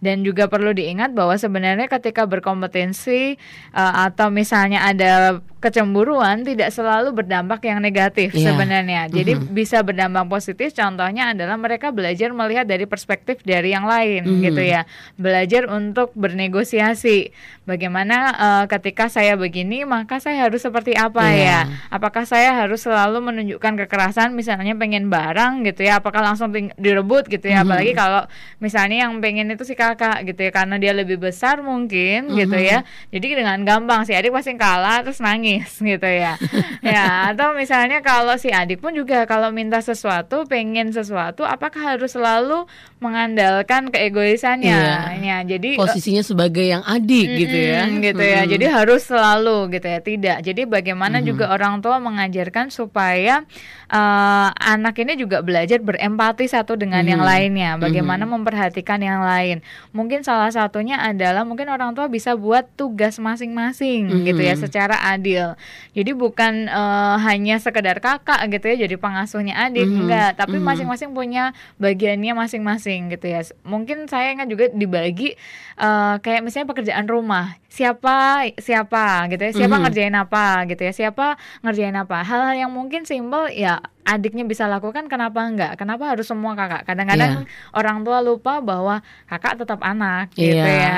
dan 0.00 0.20
juga 0.20 0.44
perlu 0.46 0.76
diingat 0.76 1.16
bahwa 1.16 1.34
sebenarnya 1.40 1.88
ketika 1.88 2.28
berkompetensi 2.28 3.40
uh, 3.72 4.08
atau 4.08 4.28
misalnya 4.28 4.84
ada 4.84 5.40
kecemburuan 5.66 6.44
tidak 6.46 6.70
selalu 6.70 7.16
berdampak 7.16 7.64
yang 7.64 7.82
negatif 7.82 8.30
yeah. 8.36 8.52
sebenarnya. 8.52 9.08
Jadi 9.10 9.34
mm 9.34 9.40
-hmm. 9.40 9.54
bisa 9.56 9.80
berdampak 9.82 10.28
positif. 10.30 10.70
Contohnya 10.76 11.32
adalah 11.32 11.58
mereka 11.58 11.90
belajar 11.90 12.30
melihat 12.30 12.68
dari 12.68 12.84
perspektif 12.84 13.42
dari 13.42 13.72
yang 13.74 13.88
lain, 13.88 14.22
mm 14.22 14.30
-hmm. 14.30 14.44
gitu 14.46 14.62
ya. 14.62 14.86
Belajar 15.16 15.66
untuk 15.72 16.12
bernegosiasi. 16.14 17.34
Bagaimana 17.66 18.16
uh, 18.38 18.64
ketika 18.70 19.10
saya 19.10 19.34
begini, 19.34 19.82
maka 19.82 20.22
saya 20.22 20.46
harus 20.46 20.62
seperti 20.62 20.94
apa 20.94 21.24
yeah. 21.34 21.66
ya? 21.66 21.90
Apakah 21.90 22.22
saya 22.28 22.54
harus 22.54 22.86
selalu 22.86 23.18
menunjukkan 23.24 23.74
kekerasan? 23.86 24.38
Misalnya 24.38 24.78
pengen 24.78 25.10
barang, 25.10 25.66
gitu 25.66 25.82
ya? 25.82 25.98
Apakah 25.98 26.22
langsung 26.22 26.54
direbut, 26.78 27.26
gitu 27.26 27.42
ya? 27.42 27.64
Mm 27.64 27.66
-hmm. 27.66 27.66
Apalagi 27.66 27.92
kalau 27.96 28.22
misalnya 28.62 29.08
yang 29.08 29.18
pengen 29.18 29.50
itu 29.50 29.66
si 29.66 29.74
kakak, 29.94 30.26
gitu 30.26 30.40
ya? 30.46 30.50
Karena 30.50 30.76
dia 30.82 30.90
lebih 30.90 31.22
besar 31.22 31.62
mungkin, 31.62 32.26
mm 32.26 32.30
-hmm. 32.32 32.38
gitu 32.42 32.58
ya. 32.58 32.78
Jadi 33.14 33.26
dengan 33.38 33.62
gampang 33.62 34.02
si 34.02 34.12
adik 34.16 34.34
pasti 34.34 34.58
kalah 34.58 35.06
terus 35.06 35.22
nangis 35.22 35.78
gitu 35.94 36.08
ya. 36.08 36.34
Ya 36.86 37.34
atau 37.34 37.50
misalnya 37.56 37.98
kalau 37.98 38.38
si 38.38 38.54
adik 38.54 38.78
pun 38.78 38.94
juga 38.94 39.26
kalau 39.26 39.50
minta 39.50 39.82
sesuatu 39.82 40.46
pengen 40.46 40.94
sesuatu 40.94 41.42
apakah 41.42 41.96
harus 41.96 42.14
selalu 42.14 42.64
mengandalkan 43.02 43.92
keegoisannya? 43.92 44.72
Iya. 44.72 45.18
ya 45.20 45.36
jadi 45.44 45.76
posisinya 45.76 46.22
sebagai 46.24 46.64
yang 46.64 46.82
adik 46.86 47.26
mm 47.28 47.38
gitu 47.42 47.58
ya. 47.58 47.80
Gitu 47.90 48.24
ya. 48.24 48.40
Mm 48.42 48.50
jadi 48.56 48.66
harus 48.72 49.02
selalu 49.04 49.58
gitu 49.76 49.86
ya 49.86 50.00
tidak. 50.00 50.38
Jadi 50.46 50.62
bagaimana 50.64 51.20
mm 51.20 51.24
juga 51.26 51.50
orang 51.50 51.82
tua 51.82 51.98
mengajarkan 51.98 52.70
supaya 52.70 53.42
uh, 53.90 54.48
anak 54.54 54.96
ini 55.02 55.18
juga 55.18 55.42
belajar 55.42 55.82
berempati 55.82 56.46
satu 56.48 56.78
dengan 56.78 57.02
mm 57.04 57.10
yang 57.10 57.22
lainnya. 57.22 57.70
Bagaimana 57.76 58.24
mm 58.24 58.32
memperhatikan 58.36 59.00
yang 59.02 59.20
lain 59.24 59.60
mungkin 59.90 60.22
salah 60.22 60.50
satunya 60.52 61.00
adalah 61.00 61.42
mungkin 61.42 61.70
orang 61.72 61.96
tua 61.96 62.06
bisa 62.06 62.34
buat 62.34 62.66
tugas 62.76 63.16
masing-masing 63.16 64.08
mm 64.08 64.24
gitu 64.26 64.42
ya 64.42 64.54
secara 64.58 64.96
adil. 65.14 65.54
Jadi 65.94 66.10
bukan 66.12 66.66
uh, 66.66 67.16
hanya 67.22 67.62
sekedar 67.62 68.02
kakak 68.02 68.42
gitu 68.50 68.74
ya 68.74 68.88
jadi 68.88 68.96
pengasuhnya 68.98 69.54
adik 69.54 69.86
mm 69.86 69.92
-hmm. 69.92 70.00
enggak, 70.06 70.30
tapi 70.36 70.58
mm-hmm. 70.58 70.66
masing-masing 70.66 71.10
punya 71.14 71.54
bagiannya 71.78 72.32
masing-masing 72.34 73.12
gitu 73.14 73.26
ya. 73.30 73.40
Mungkin 73.62 74.10
saya 74.10 74.34
kan 74.34 74.50
juga 74.50 74.68
dibagi 74.72 75.38
uh, 75.78 76.18
kayak 76.20 76.42
misalnya 76.42 76.68
pekerjaan 76.72 77.06
rumah. 77.06 77.54
Siapa 77.76 78.48
siapa 78.56 79.28
gitu 79.28 79.42
ya. 79.44 79.52
Siapa 79.52 79.68
mm 79.68 79.72
-hmm. 79.76 79.82
ngerjain 79.84 80.16
apa 80.16 80.46
gitu 80.64 80.82
ya. 80.88 80.92
Siapa 80.96 81.36
ngerjain 81.60 81.96
apa. 81.96 82.24
Hal-hal 82.24 82.56
yang 82.56 82.72
mungkin 82.72 83.04
simpel 83.04 83.52
ya 83.52 83.84
adiknya 84.06 84.46
bisa 84.46 84.70
lakukan 84.70 85.10
kenapa 85.10 85.42
enggak 85.42 85.74
kenapa 85.74 86.14
harus 86.14 86.30
semua 86.30 86.54
kakak 86.54 86.86
kadang-kadang 86.86 87.42
yeah. 87.42 87.74
orang 87.74 88.06
tua 88.06 88.22
lupa 88.22 88.62
bahwa 88.62 89.02
kakak 89.26 89.58
tetap 89.58 89.82
anak 89.82 90.30
gitu 90.38 90.62
yeah. 90.62 90.94
ya 90.94 90.96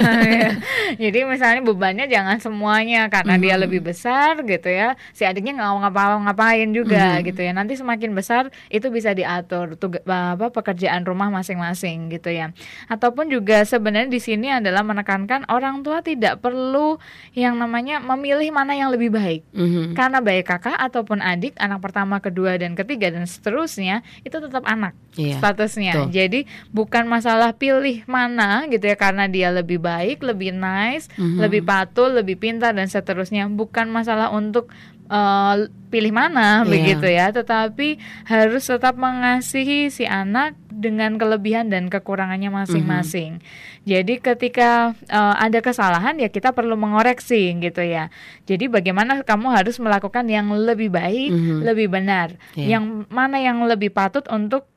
jadi 1.06 1.28
misalnya 1.28 1.60
bebannya 1.60 2.08
jangan 2.08 2.40
semuanya 2.40 3.12
karena 3.12 3.36
mm 3.36 3.38
-hmm. 3.38 3.44
dia 3.44 3.54
lebih 3.60 3.80
besar 3.84 4.40
gitu 4.40 4.72
ya 4.72 4.96
si 5.12 5.28
adiknya 5.28 5.60
nggak 5.60 5.68
mau 5.68 5.78
ngapa-ngapain 5.84 6.72
juga 6.72 6.96
mm 6.96 7.12
-hmm. 7.20 7.26
gitu 7.28 7.40
ya 7.44 7.52
nanti 7.52 7.76
semakin 7.76 8.16
besar 8.16 8.48
itu 8.72 8.88
bisa 8.88 9.12
diatur 9.12 9.76
tuh 9.76 10.00
apa 10.08 10.48
pekerjaan 10.48 11.04
rumah 11.04 11.28
masing-masing 11.28 12.08
gitu 12.08 12.32
ya 12.32 12.56
ataupun 12.88 13.28
juga 13.28 13.68
sebenarnya 13.68 14.08
di 14.08 14.20
sini 14.24 14.48
adalah 14.48 14.80
menekankan 14.80 15.44
orang 15.52 15.84
tua 15.84 16.00
tidak 16.00 16.15
perlu 16.40 16.96
yang 17.36 17.56
namanya 17.56 18.00
memilih 18.00 18.50
mana 18.52 18.72
yang 18.72 18.88
lebih 18.92 19.12
baik 19.12 19.42
mm 19.52 19.68
-hmm. 19.68 19.86
karena 19.94 20.18
baik 20.20 20.48
kakak 20.48 20.76
ataupun 20.76 21.20
adik 21.20 21.54
anak 21.60 21.80
pertama 21.82 22.18
kedua 22.18 22.56
dan 22.56 22.72
ketiga 22.72 23.12
dan 23.12 23.28
seterusnya 23.28 24.00
itu 24.24 24.36
tetap 24.36 24.64
anak 24.66 24.96
iya, 25.16 25.36
statusnya. 25.40 25.92
Tuh. 25.96 26.08
Jadi 26.12 26.44
bukan 26.70 27.08
masalah 27.08 27.56
pilih 27.56 28.04
mana 28.06 28.68
gitu 28.68 28.84
ya 28.86 28.96
karena 28.96 29.26
dia 29.26 29.48
lebih 29.50 29.80
baik, 29.80 30.22
lebih 30.22 30.54
nice, 30.54 31.08
mm-hmm. 31.16 31.40
lebih 31.40 31.62
patuh, 31.64 32.12
lebih 32.12 32.36
pintar 32.36 32.76
dan 32.76 32.86
seterusnya. 32.86 33.48
Bukan 33.48 33.88
masalah 33.88 34.30
untuk 34.30 34.70
uh, 35.08 35.66
pilih 35.88 36.12
mana 36.12 36.62
yeah. 36.62 36.68
begitu 36.68 37.06
ya, 37.08 37.26
tetapi 37.32 37.98
harus 38.28 38.68
tetap 38.68 38.94
mengasihi 38.98 39.88
si 39.88 40.04
anak 40.04 40.54
dengan 40.76 41.16
kelebihan 41.16 41.72
dan 41.72 41.88
kekurangannya 41.88 42.52
masing-masing. 42.52 43.40
Mm-hmm. 43.40 43.84
Jadi 43.88 44.14
ketika 44.20 44.92
uh, 45.08 45.34
ada 45.40 45.64
kesalahan 45.64 46.20
ya 46.20 46.28
kita 46.28 46.52
perlu 46.52 46.76
mengoreksi 46.76 47.56
gitu 47.56 47.80
ya. 47.80 48.12
Jadi 48.44 48.68
bagaimana 48.68 49.24
kamu 49.24 49.56
harus 49.56 49.80
melakukan 49.80 50.28
yang 50.28 50.52
lebih 50.52 50.92
baik, 50.92 51.32
mm-hmm. 51.32 51.60
lebih 51.64 51.88
benar. 51.88 52.36
Yeah. 52.52 52.76
Yang 52.76 53.08
mana 53.08 53.40
yang 53.40 53.64
lebih 53.64 53.88
patut 53.96 54.28
untuk 54.28 54.68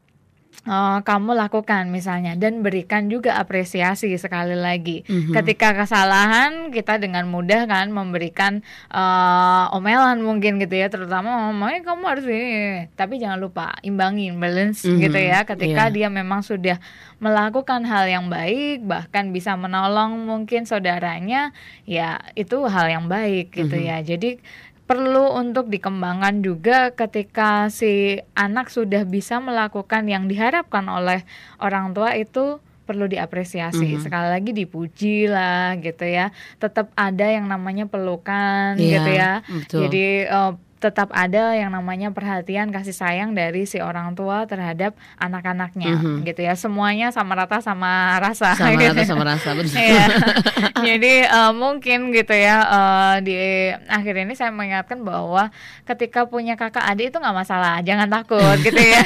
uh, 0.68 1.00
kamu 1.06 1.38
lakukan 1.38 1.88
misalnya 1.94 2.36
dan 2.36 2.60
berikan 2.66 3.08
juga 3.08 3.38
apresiasi 3.40 4.12
sekali 4.20 4.58
lagi. 4.58 5.06
Mm-hmm. 5.06 5.34
Ketika 5.36 5.76
kesalahan 5.78 6.74
kita 6.74 7.00
dengan 7.00 7.30
mudah 7.30 7.70
kan 7.70 7.94
memberikan 7.94 8.66
uh, 8.92 9.72
omelan 9.76 10.20
mungkin 10.26 10.60
gitu 10.60 10.76
ya, 10.76 10.92
terutama 10.92 11.52
mamanya 11.52 11.86
kamu 11.86 12.04
harus 12.06 12.26
ini. 12.28 12.90
Tapi 12.94 13.22
jangan 13.22 13.40
lupa 13.40 13.78
imbangin 13.86 14.38
balance 14.42 14.84
mm-hmm. 14.84 15.02
gitu 15.06 15.20
ya. 15.20 15.40
Ketika 15.48 15.84
yeah. 15.88 15.94
dia 15.94 16.08
memang 16.12 16.44
sudah 16.44 16.78
melakukan 17.20 17.84
hal 17.84 18.08
yang 18.08 18.26
baik 18.32 18.88
bahkan 18.88 19.36
bisa 19.36 19.56
menolong 19.60 20.28
mungkin 20.28 20.64
saudaranya, 20.64 21.52
ya 21.84 22.20
itu 22.36 22.64
hal 22.68 22.88
yang 22.88 23.06
baik 23.08 23.52
gitu 23.56 23.76
mm-hmm. 23.76 23.92
ya. 23.92 23.98
Jadi 24.04 24.40
perlu 24.90 25.38
untuk 25.38 25.70
dikembangkan 25.70 26.42
juga 26.42 26.90
ketika 26.98 27.70
si 27.70 28.18
anak 28.34 28.74
sudah 28.74 29.06
bisa 29.06 29.38
melakukan 29.38 30.10
yang 30.10 30.26
diharapkan 30.26 30.82
oleh 30.90 31.22
orang 31.62 31.94
tua 31.94 32.18
itu 32.18 32.58
perlu 32.90 33.06
diapresiasi 33.06 33.86
mm 33.86 33.94
-hmm. 33.94 34.02
sekali 34.02 34.28
lagi 34.34 34.50
dipuji 34.50 35.30
lah 35.30 35.78
gitu 35.78 36.10
ya 36.10 36.34
tetap 36.58 36.90
ada 36.98 37.30
yang 37.30 37.46
namanya 37.46 37.86
pelukan 37.86 38.82
yeah, 38.82 38.98
gitu 38.98 39.10
ya 39.14 39.32
betul. 39.46 39.80
jadi 39.86 40.06
uh, 40.26 40.54
tetap 40.80 41.12
ada 41.12 41.52
yang 41.54 41.70
namanya 41.70 42.08
perhatian 42.10 42.72
kasih 42.72 42.92
sayang 42.92 43.32
dari 43.32 43.64
si 43.64 43.78
orang 43.78 44.16
tua 44.16 44.44
terhadap 44.44 44.96
anak-anaknya 45.20 45.92
Mhm. 45.94 46.24
gitu 46.24 46.40
ya 46.40 46.56
semuanya 46.56 47.12
sama 47.12 47.36
rata 47.36 47.60
sama 47.60 48.16
rasa 48.18 48.56
Sama 48.56 48.74
gitu. 48.74 48.96
rata 48.96 49.04
sama 49.04 49.24
rasa 49.24 49.50
betul. 49.54 49.76
Iya. 49.76 50.06
Jadi 50.88 51.14
eh, 51.22 51.52
mungkin 51.52 52.10
gitu 52.10 52.32
ya 52.32 52.58
eh, 52.64 53.16
di 53.22 53.36
akhir 53.86 54.24
ini 54.24 54.34
saya 54.34 54.50
mengingatkan 54.50 55.04
bahwa 55.04 55.52
ketika 55.84 56.24
punya 56.24 56.56
kakak 56.56 56.86
adik 56.86 57.12
itu 57.12 57.18
nggak 57.18 57.36
masalah, 57.36 57.84
jangan 57.84 58.08
takut 58.08 58.56
gitu 58.64 58.80
ya. 58.80 59.04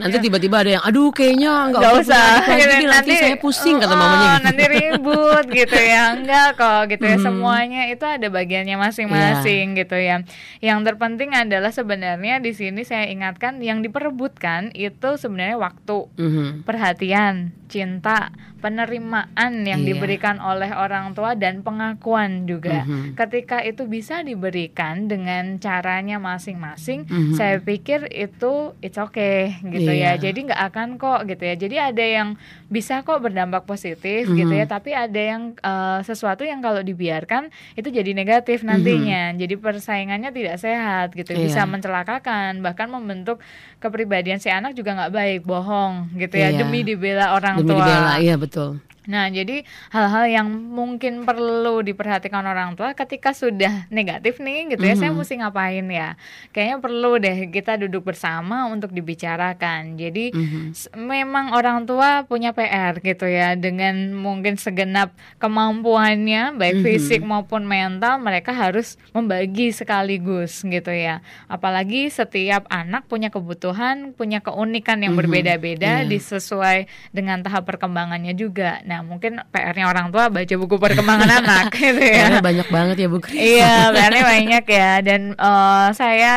Nanti 0.00 0.16
tiba-tiba 0.18 0.56
ada 0.58 0.70
yang 0.72 0.84
aduh 0.84 1.10
kayaknya 1.10 1.68
nggak 1.68 1.92
usah, 2.00 2.48
gitu. 2.48 2.88
nanti, 2.88 3.12
saya 3.12 3.36
pusing 3.36 3.76
kata 3.76 3.92
oh, 3.92 3.98
mamanya 3.98 4.28
gitu. 4.32 4.44
nanti 4.48 4.64
ribut 4.66 5.44
gitu 5.52 5.76
ya 5.76 6.16
enggak 6.16 6.48
kok 6.56 6.82
gitu 6.88 7.04
ya 7.04 7.16
Mhm. 7.18 7.24
semuanya 7.24 7.82
itu 7.86 8.04
ada 8.04 8.26
bagiannya 8.26 8.76
masing-masing 8.78 9.76
gitu 9.76 9.96
ya 9.98 10.24
yang 10.58 10.77
terpenting 10.86 11.34
adalah 11.34 11.74
sebenarnya 11.74 12.38
di 12.38 12.54
sini 12.54 12.86
saya 12.86 13.10
ingatkan 13.10 13.58
yang 13.58 13.82
diperebutkan 13.82 14.70
itu 14.74 15.18
sebenarnya 15.18 15.58
waktu 15.58 15.98
Mhm. 16.14 16.62
perhatian, 16.62 17.54
cinta, 17.68 18.32
penerimaan 18.58 19.62
yang 19.62 19.84
Iya. 19.84 19.88
diberikan 19.94 20.40
oleh 20.40 20.70
orang 20.70 21.12
tua 21.12 21.34
dan 21.34 21.60
pengakuan 21.60 22.44
juga. 22.44 22.82
Mhm. 22.82 23.14
Ketika 23.14 23.60
itu 23.60 23.84
bisa 23.84 24.20
diberikan 24.20 25.06
dengan 25.06 25.58
caranya 25.58 26.16
masing-masing, 26.16 27.04
Mhm. 27.04 27.34
saya 27.34 27.60
pikir 27.60 28.08
itu 28.08 28.72
it's 28.80 28.96
okay 28.96 29.54
gitu 29.62 29.88
ya. 29.88 30.16
Iya. 30.16 30.30
Jadi 30.30 30.48
nggak 30.48 30.62
akan 30.68 30.88
kok 30.96 31.20
gitu 31.26 31.42
ya. 31.42 31.54
Jadi 31.54 31.76
ada 31.76 32.04
yang 32.04 32.28
bisa 32.66 33.00
kok 33.00 33.20
berdampak 33.20 33.64
positif 33.64 34.26
gitu 34.26 34.48
Mhm. 34.48 34.58
ya, 34.58 34.66
tapi 34.66 34.90
ada 34.92 35.20
yang 35.20 35.42
eh, 35.58 36.00
sesuatu 36.02 36.42
yang 36.42 36.58
kalau 36.58 36.80
dibiarkan 36.80 37.48
itu 37.74 37.88
jadi 37.88 38.10
negatif 38.12 38.62
nantinya. 38.62 39.34
Jadi 39.34 39.54
persaingannya 39.54 40.30
tidak 40.30 40.56
sehat 40.56 41.12
gitu, 41.12 41.34
bisa 41.34 41.62
Mhm. 41.62 41.66
Iya. 41.68 41.72
mencelakakan 41.72 42.52
bahkan 42.60 42.88
membentuk 42.88 43.38
kepribadian 43.78 44.38
si 44.38 44.50
anak 44.50 44.74
juga 44.74 44.94
nggak 44.94 45.12
baik, 45.12 45.40
bohong 45.42 46.14
gitu 46.14 46.34
ya 46.34 46.50
Iya. 46.50 46.58
demi 46.60 46.82
dibela 46.82 47.32
orang 47.32 47.58
Demi 47.58 47.70
tua. 47.70 47.78
dibela, 47.78 48.12
iya 48.18 48.34
betul. 48.34 48.82
Nah, 49.08 49.26
jadi 49.26 49.64
hal-hal 49.88 50.28
yang 50.28 50.48
mungkin 50.52 51.24
perlu 51.24 51.80
diperhatikan 51.80 52.44
orang 52.44 52.76
tua 52.76 52.92
ketika 52.92 53.32
sudah 53.32 53.88
negatif 53.88 54.36
nih 54.36 54.76
gitu 54.76 54.84
ya, 54.84 54.94
saya 54.94 55.10
Mhm. 55.10 55.16
mesti 55.16 55.34
ngapain 55.40 55.86
ya? 55.88 56.08
Kayaknya 56.52 56.76
perlu 56.78 57.12
deh 57.16 57.38
kita 57.48 57.80
duduk 57.80 58.04
bersama 58.04 58.68
untuk 58.68 58.92
dibicarakan. 58.92 59.96
Jadi 59.96 60.30
Mhm. 60.30 60.62
s- 60.70 60.92
memang 60.92 61.56
orang 61.56 61.88
tua 61.88 62.22
punya 62.22 62.52
PR 62.52 63.00
gitu 63.00 63.24
ya 63.24 63.56
dengan 63.56 64.12
mungkin 64.12 64.60
segenap 64.60 65.16
kemampuannya 65.40 66.52
baik 66.54 66.76
Mhm. 66.78 66.84
fisik 66.84 67.20
maupun 67.24 67.64
mental 67.64 68.20
mereka 68.20 68.52
harus 68.52 68.94
membagi 69.10 69.72
sekaligus 69.72 70.60
gitu 70.60 70.92
ya. 70.92 71.24
Apalagi 71.46 72.06
setiap 72.08 72.68
anak 72.68 73.08
punya 73.08 73.32
kebutuhan, 73.32 74.12
punya 74.12 74.38
keunikan 74.38 75.00
yang 75.00 75.16
Mhm. 75.16 75.20
berbeda-beda 75.24 76.04
Iya. 76.04 76.08
disesuai 76.08 76.84
dengan 77.10 77.40
tahap 77.40 77.64
perkembangannya 77.64 78.36
juga. 78.36 78.84
Nah, 78.84 78.97
mungkin 79.00 79.38
PR-nya 79.46 79.86
orang 79.86 80.08
tua 80.08 80.26
baca 80.26 80.54
buku 80.54 80.76
perkembangan 80.76 81.30
anak 81.40 81.70
gitu 81.70 81.98
ya. 81.98 82.26
Karena 82.26 82.40
banyak 82.40 82.68
banget 82.68 82.96
ya 82.96 83.06
Bu 83.06 83.18
Kris. 83.18 83.36
Iya, 83.36 83.74
berarti 83.94 84.20
banyak 84.20 84.64
ya. 84.64 84.92
Dan 85.00 85.20
eh, 85.32 85.88
saya 85.92 86.34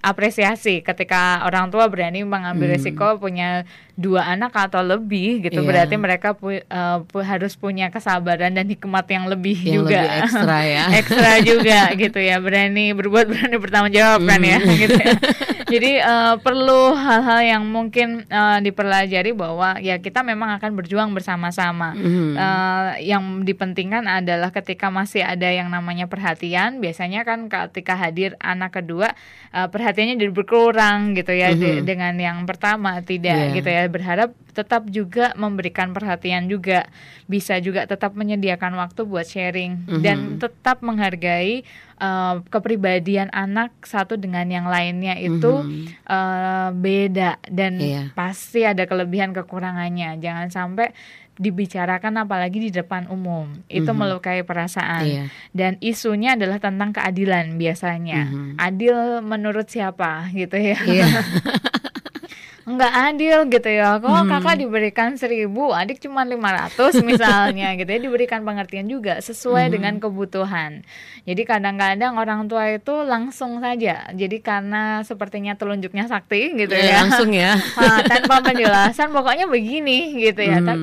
apresiasi 0.00 0.80
ketika 0.80 1.16
orang 1.42 1.68
tua 1.68 1.86
berani 1.86 2.22
mengambil 2.22 2.66
Hmm. 2.66 2.74
risiko 2.74 3.06
punya 3.16 3.62
dua 3.94 4.28
anak 4.28 4.52
atau 4.52 4.80
lebih 4.80 5.40
gitu. 5.40 5.60
Iya. 5.60 5.66
Berarti 5.66 5.94
mereka 5.94 6.28
pu- 6.32 6.60
eh, 6.60 6.98
pu- 7.02 7.22
harus 7.22 7.54
punya 7.54 7.88
kesabaran 7.88 8.50
dan 8.50 8.66
hikmat 8.66 9.06
yang 9.06 9.24
lebih 9.26 9.56
Yang 9.56 9.74
juga. 9.78 9.98
lebih 9.98 10.20
ekstra 10.20 10.58
ya. 10.62 10.84
ekstra 11.00 11.32
juga 11.40 11.78
gitu 11.94 12.18
ya. 12.18 12.36
Berani 12.36 12.92
berbuat, 12.92 13.24
berani 13.26 13.56
bertanggung 13.56 13.92
jawab 13.92 14.20
kan 14.22 14.40
ya 14.40 14.58
Hmm. 14.58 14.74
gitu 14.74 14.96
ya. 14.96 15.14
Jadi 15.66 15.98
eh, 15.98 16.34
perlu 16.38 16.94
hal-hal 16.94 17.40
yang 17.42 17.64
mungkin 17.66 18.22
eh, 18.22 18.58
dipelajari 18.62 19.34
bahwa 19.34 19.74
ya 19.78 19.98
kita 19.98 20.22
memang 20.22 20.54
akan 20.56 20.70
berjuang 20.72 21.10
bersama-sama. 21.10 21.90
Mhm. 21.92 22.38
Eh, 22.38 22.90
yang 23.10 23.42
dipentingkan 23.42 24.06
adalah 24.06 24.54
ketika 24.54 24.88
masih 24.88 25.26
ada 25.26 25.50
yang 25.50 25.66
namanya 25.66 26.06
perhatian, 26.06 26.78
biasanya 26.78 27.26
kan 27.26 27.50
ketika 27.50 27.98
hadir 27.98 28.38
anak 28.38 28.78
kedua 28.78 29.10
eh, 29.50 29.66
perhatiannya 29.66 30.16
jadi 30.16 30.30
berkurang 30.30 31.12
gitu 31.12 31.32
ya 31.32 31.50
de- 31.50 31.80
Mhm. 31.80 31.84
dengan 31.84 32.14
yang 32.14 32.38
pertama 32.44 33.02
tidak 33.02 33.50
Iya. 33.50 33.54
gitu 33.54 33.68
ya. 33.68 33.82
Berharap 33.88 34.30
tetap 34.52 34.88
juga 34.88 35.34
memberikan 35.34 35.90
perhatian 35.90 36.46
juga, 36.46 36.86
bisa 37.26 37.58
juga 37.58 37.84
tetap 37.84 38.14
menyediakan 38.14 38.72
waktu 38.72 39.02
buat 39.02 39.26
sharing 39.26 40.00
dan 40.00 40.38
Mhm. 40.38 40.40
tetap 40.40 40.80
menghargai 40.80 41.60
eh, 41.96 42.34
kepribadian 42.46 43.28
anak 43.30 43.72
satu 43.80 44.14
dengan 44.14 44.44
yang 44.46 44.66
lainnya 44.66 45.14
itu 45.14 45.64
Mhm. 45.64 45.84
eh, 46.04 46.68
beda 46.72 47.40
dan 47.46 47.72
Iya. 47.76 48.02
pasti 48.12 48.62
ada 48.62 48.84
kelebihan 48.84 49.32
kekurangannya. 49.32 50.18
Jangan 50.18 50.48
sampai 50.48 50.92
dibicarakan 51.36 52.16
apalagi 52.18 52.58
di 52.58 52.70
depan 52.70 53.08
umum. 53.08 53.60
Itu 53.66 53.92
Mhm. 53.92 53.98
melukai 53.98 54.40
perasaan. 54.40 55.04
Iya. 55.04 55.24
Dan 55.52 55.76
isunya 55.80 56.32
adalah 56.32 56.56
tentang 56.56 56.92
keadilan 56.92 57.56
biasanya. 57.56 58.24
Mhm. 58.24 58.50
Adil 58.56 58.96
menurut 59.20 59.68
siapa 59.68 60.32
gitu 60.32 60.56
ya. 60.56 60.80
Iya. 60.80 61.04
Enggak 62.66 62.92
adil 63.14 63.38
gitu 63.46 63.70
ya. 63.70 64.02
Kok 64.02 64.10
Mhm. 64.10 64.26
kakak 64.26 64.56
diberikan 64.58 65.10
seribu, 65.14 65.70
adik 65.70 66.02
cuma 66.02 66.26
500 66.26 66.98
misalnya 67.06 67.78
gitu 67.78 67.86
ya. 67.86 68.00
Diberikan 68.02 68.42
pengertian 68.42 68.90
juga 68.90 69.22
sesuai 69.22 69.70
Mhm. 69.70 69.72
dengan 69.72 69.94
kebutuhan. 70.02 70.82
Jadi 71.22 71.42
kadang-kadang 71.42 72.18
orang 72.18 72.50
tua 72.50 72.74
itu 72.74 73.06
langsung 73.06 73.62
saja. 73.62 74.10
Jadi 74.10 74.42
karena 74.42 74.98
sepertinya 75.02 75.54
telunjuknya 75.54 76.10
sakti 76.10 76.58
gitu 76.58 76.74
Iya, 76.74 76.82
ya. 76.82 76.96
langsung 77.06 77.30
ya. 77.30 77.54
Ah, 77.78 78.02
tanpa 78.02 78.42
penjelasan 78.42 79.14
pokoknya 79.14 79.46
begini 79.46 80.18
gitu 80.18 80.42
ya 80.42 80.58
Hmm. 80.58 80.66
tapi 80.66 80.82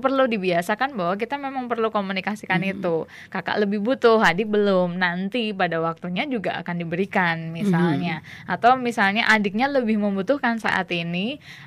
perlu 0.00 0.26
dibiasakan 0.26 0.98
bahwa 0.98 1.14
kita 1.14 1.38
memang 1.38 1.70
perlu 1.70 1.88
komunikasikan 1.88 2.58
Hmm. 2.58 2.72
itu 2.74 2.94
kakak 3.28 3.62
lebih 3.62 3.78
butuh 3.78 4.18
adik 4.18 4.50
belum 4.50 4.98
nanti 4.98 5.54
pada 5.54 5.78
waktunya 5.78 6.26
juga 6.26 6.58
akan 6.58 6.82
diberikan 6.82 7.54
misalnya 7.54 8.18
Hmm. 8.18 8.58
atau 8.58 8.74
misalnya 8.74 9.28
adiknya 9.28 9.70
lebih 9.70 10.02
membutuhkan 10.02 10.58
saat 10.58 10.90
ini 10.90 11.11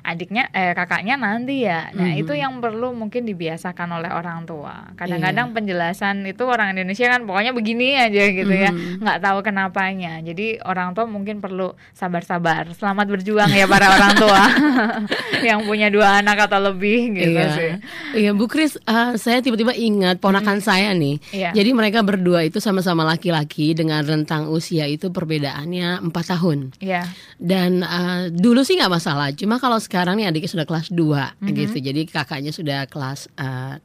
adiknya 0.02 0.50
eh 0.50 0.72
kakaknya 0.72 1.14
nanti 1.14 1.62
ya 1.62 1.88
nah 1.92 2.08
Mhm. 2.08 2.20
itu 2.20 2.32
yang 2.32 2.58
perlu 2.58 2.90
mungkin 2.92 3.22
dibiasakan 3.24 3.88
oleh 3.92 4.10
orang 4.10 4.44
tua 4.44 4.90
kadang-kadang 4.94 5.50
Iya. 5.50 5.54
penjelasan 5.54 6.16
itu 6.22 6.42
orang 6.42 6.72
Indonesia 6.72 7.06
kan 7.06 7.22
pokoknya 7.22 7.52
begini 7.52 7.94
aja 7.94 8.24
gitu 8.28 8.50
ya 8.50 8.70
Mhm. 8.70 9.00
nggak 9.00 9.18
tahu 9.20 9.38
kenapanya 9.40 10.18
jadi 10.20 10.62
orang 10.62 10.92
tua 10.92 11.04
mungkin 11.04 11.38
perlu 11.38 11.72
sabar-sabar 11.92 12.72
selamat 12.72 13.06
berjuang 13.10 13.50
ya 13.50 13.66
para 13.66 13.86
orang 13.88 14.12
tua 14.14 14.42
yang 15.48 15.62
punya 15.62 15.88
dua 15.88 16.20
anak 16.20 16.46
atau 16.46 16.60
lebih 16.62 17.12
gitu 17.12 17.32
iya. 17.32 17.48
sih 17.52 17.72
Iya, 18.16 18.32
Bu 18.32 18.48
Kris, 18.48 18.78
eh, 18.78 19.12
saya 19.16 19.38
tiba-tiba 19.38 19.76
ingat 19.76 20.16
ponakan 20.16 20.58
saya 20.58 20.96
nih. 20.96 21.20
Iya. 21.30 21.50
Jadi 21.52 21.70
mereka 21.70 22.00
berdua 22.00 22.40
itu 22.42 22.56
sama-sama 22.58 23.04
laki-laki 23.04 23.76
dengan 23.76 24.00
rentang 24.00 24.48
usia 24.48 24.88
itu 24.88 25.12
perbedaannya 25.12 26.00
empat 26.00 26.24
tahun. 26.26 26.72
ya 26.80 27.04
Dan 27.36 27.84
eh, 27.84 28.32
dulu 28.32 28.64
sih 28.64 28.80
nggak 28.80 28.88
masalah. 28.90 29.35
Cuma 29.36 29.60
kalau 29.60 29.76
sekarang 29.76 30.16
nih 30.16 30.28
adiknya 30.28 30.50
sudah 30.50 30.66
kelas 30.66 30.88
2 30.90 31.36
Mhm. 31.38 31.54
gitu. 31.54 31.78
Jadi 31.78 32.00
kakaknya 32.08 32.50
sudah 32.50 32.88
kelas 32.88 33.28
eh, 33.36 33.76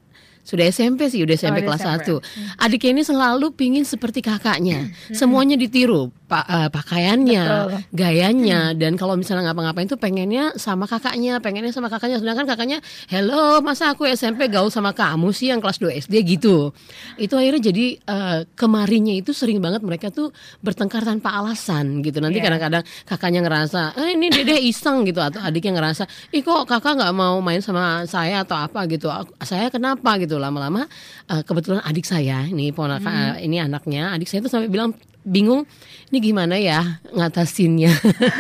sudah 0.41 0.65
SMP 0.67 1.07
sih, 1.07 1.21
udah 1.21 1.35
SMP 1.35 1.61
udah 1.61 1.67
kelas 1.73 1.81
SMP. 1.81 2.05
1. 2.19 2.59
Adiknya 2.59 2.91
ini 2.91 3.03
selalu 3.03 3.45
pingin 3.51 3.83
seperti 3.83 4.19
kakaknya. 4.19 4.89
Semuanya 5.11 5.55
ditiru, 5.55 6.09
pa- 6.25 6.45
eh, 6.45 6.69
pakaiannya, 6.69 7.43
Betul. 7.43 7.71
gayanya 7.93 8.73
dan 8.73 8.95
kalau 8.95 9.13
misalnya 9.13 9.49
ngapa-ngapain 9.49 9.85
tuh 9.85 9.95
pengennya 9.95 10.55
sama 10.55 10.85
kakaknya, 10.85 11.37
pengennya 11.39 11.69
sama 11.69 11.87
kakaknya. 11.87 12.17
Sedangkan 12.17 12.45
kakaknya, 12.45 12.79
"Hello, 13.07 13.59
masa 13.59 13.91
aku 13.91 14.05
SMP 14.05 14.47
gaul 14.47 14.67
sama 14.67 14.91
kamu 14.91 15.29
sih 15.31 15.49
yang 15.49 15.59
kelas 15.59 15.77
2 15.77 15.91
SD 15.93 16.21
gitu." 16.25 16.71
Itu 17.15 17.35
akhirnya 17.35 17.61
jadi 17.61 17.85
eh, 18.01 18.39
kemarinya 18.53 19.13
itu 19.13 19.31
sering 19.31 19.59
banget 19.59 19.81
mereka 19.81 20.09
tuh 20.09 20.31
bertengkar 20.59 21.03
tanpa 21.03 21.37
alasan 21.37 22.01
gitu. 22.01 22.17
Nanti 22.19 22.39
Iya. 22.39 22.45
kadang-kadang 22.47 22.83
kakaknya 23.05 23.39
ngerasa, 23.43 23.81
"Eh, 23.97 24.15
ini 24.15 24.27
Dede 24.29 24.57
iseng" 24.57 25.03
gitu 25.03 25.19
atau 25.19 25.39
adiknya 25.39 25.77
ngerasa, 25.77 26.03
"Ih 26.31 26.41
kok 26.41 26.65
kakak 26.65 26.97
nggak 26.97 27.13
mau 27.13 27.37
main 27.39 27.59
sama 27.59 28.03
saya 28.05 28.43
atau 28.43 28.55
apa 28.55 28.87
gitu. 28.87 29.07
Saya 29.41 29.67
kenapa 29.67 30.15
gitu." 30.17 30.30
Lama-lama 30.37 30.85
eh, 31.31 31.41
kebetulan 31.41 31.81
adik 31.81 32.05
saya 32.05 32.45
ini 32.45 32.69
ponakan 32.71 33.39
eh, 33.39 33.47
ini 33.47 33.57
anaknya, 33.59 34.13
adik 34.13 34.29
saya 34.29 34.45
tuh 34.45 34.51
sampai 34.51 34.69
bilang 34.69 34.93
bingung 35.21 35.69
ini 36.11 36.19
gimana 36.19 36.59
ya 36.59 36.99
ngatasinnya. 37.07 37.95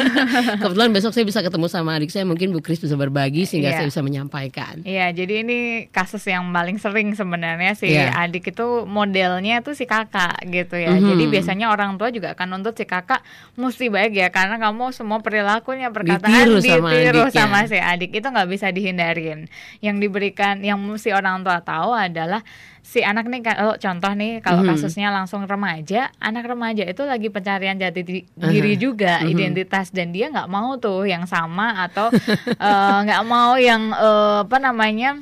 Kebetulan 0.61 0.91
besok 0.91 1.15
saya 1.15 1.23
bisa 1.23 1.39
ketemu 1.39 1.71
sama 1.71 1.95
adik 1.95 2.11
saya, 2.11 2.27
mungkin 2.27 2.51
Bu 2.51 2.59
Kris 2.59 2.83
bisa 2.83 2.99
berbagi 2.99 3.47
sehingga 3.47 3.71
Iya. 3.71 3.77
saya 3.79 3.87
bisa 3.87 4.01
menyampaikan. 4.03 4.83
Iya, 4.83 5.15
jadi 5.15 5.47
ini 5.47 5.87
kasus 5.87 6.19
yang 6.27 6.51
paling 6.51 6.75
sering 6.83 7.15
sebenarnya 7.15 7.71
si 7.79 7.95
Iya. 7.95 8.11
adik 8.27 8.51
itu 8.51 8.83
modelnya 8.83 9.63
tuh 9.63 9.71
si 9.71 9.87
kakak 9.87 10.43
gitu 10.51 10.75
ya. 10.75 10.91
Mhm. 10.91 11.15
Jadi 11.15 11.23
biasanya 11.31 11.71
orang 11.71 11.95
tua 11.95 12.11
juga 12.11 12.35
akan 12.35 12.59
nuntut 12.59 12.75
si 12.75 12.83
kakak 12.83 13.23
mesti 13.55 13.87
baik 13.87 14.11
ya 14.11 14.27
karena 14.27 14.59
kamu 14.59 14.91
semua 14.91 15.23
perilakunya 15.23 15.87
perkataan 15.95 16.27
Ditiru 16.27 16.59
sama 16.59 16.89
ditiru 16.91 17.23
sama 17.31 17.57
si 17.71 17.79
adik 17.79 18.11
itu 18.11 18.27
nggak 18.27 18.49
bisa 18.51 18.67
dihindarin. 18.75 19.47
Yang 19.79 19.95
diberikan 20.03 20.59
yang 20.59 20.75
mesti 20.75 21.15
orang 21.15 21.47
tua 21.47 21.63
tahu 21.63 21.95
adalah 21.95 22.43
si 22.81 22.99
anak 22.99 23.25
nih 23.25 23.41
kalau 23.41 23.73
contoh 23.75 24.11
nih 24.11 24.39
kalau 24.39 24.61
Mhm. 24.61 24.69
kasusnya 24.69 25.09
langsung 25.09 25.43
remaja, 25.43 26.09
anak 26.17 26.43
remaja 26.45 26.83
itu 26.83 27.01
lagi 27.01 27.27
pencarian 27.27 27.75
jati 27.75 28.01
diri 28.27 28.73
juga, 28.75 29.21
Mhm. 29.21 29.29
identitas 29.29 29.89
dan 29.89 30.09
dia 30.09 30.27
nggak 30.27 30.47
mau 30.47 30.75
tuh 30.75 31.05
yang 31.05 31.23
sama 31.23 31.77
atau 31.81 32.09
eh, 32.59 32.97
nggak 33.01 33.23
mau 33.23 33.55
yang 33.55 33.91
eh, 33.91 34.37
apa 34.41 34.57
namanya 34.57 35.15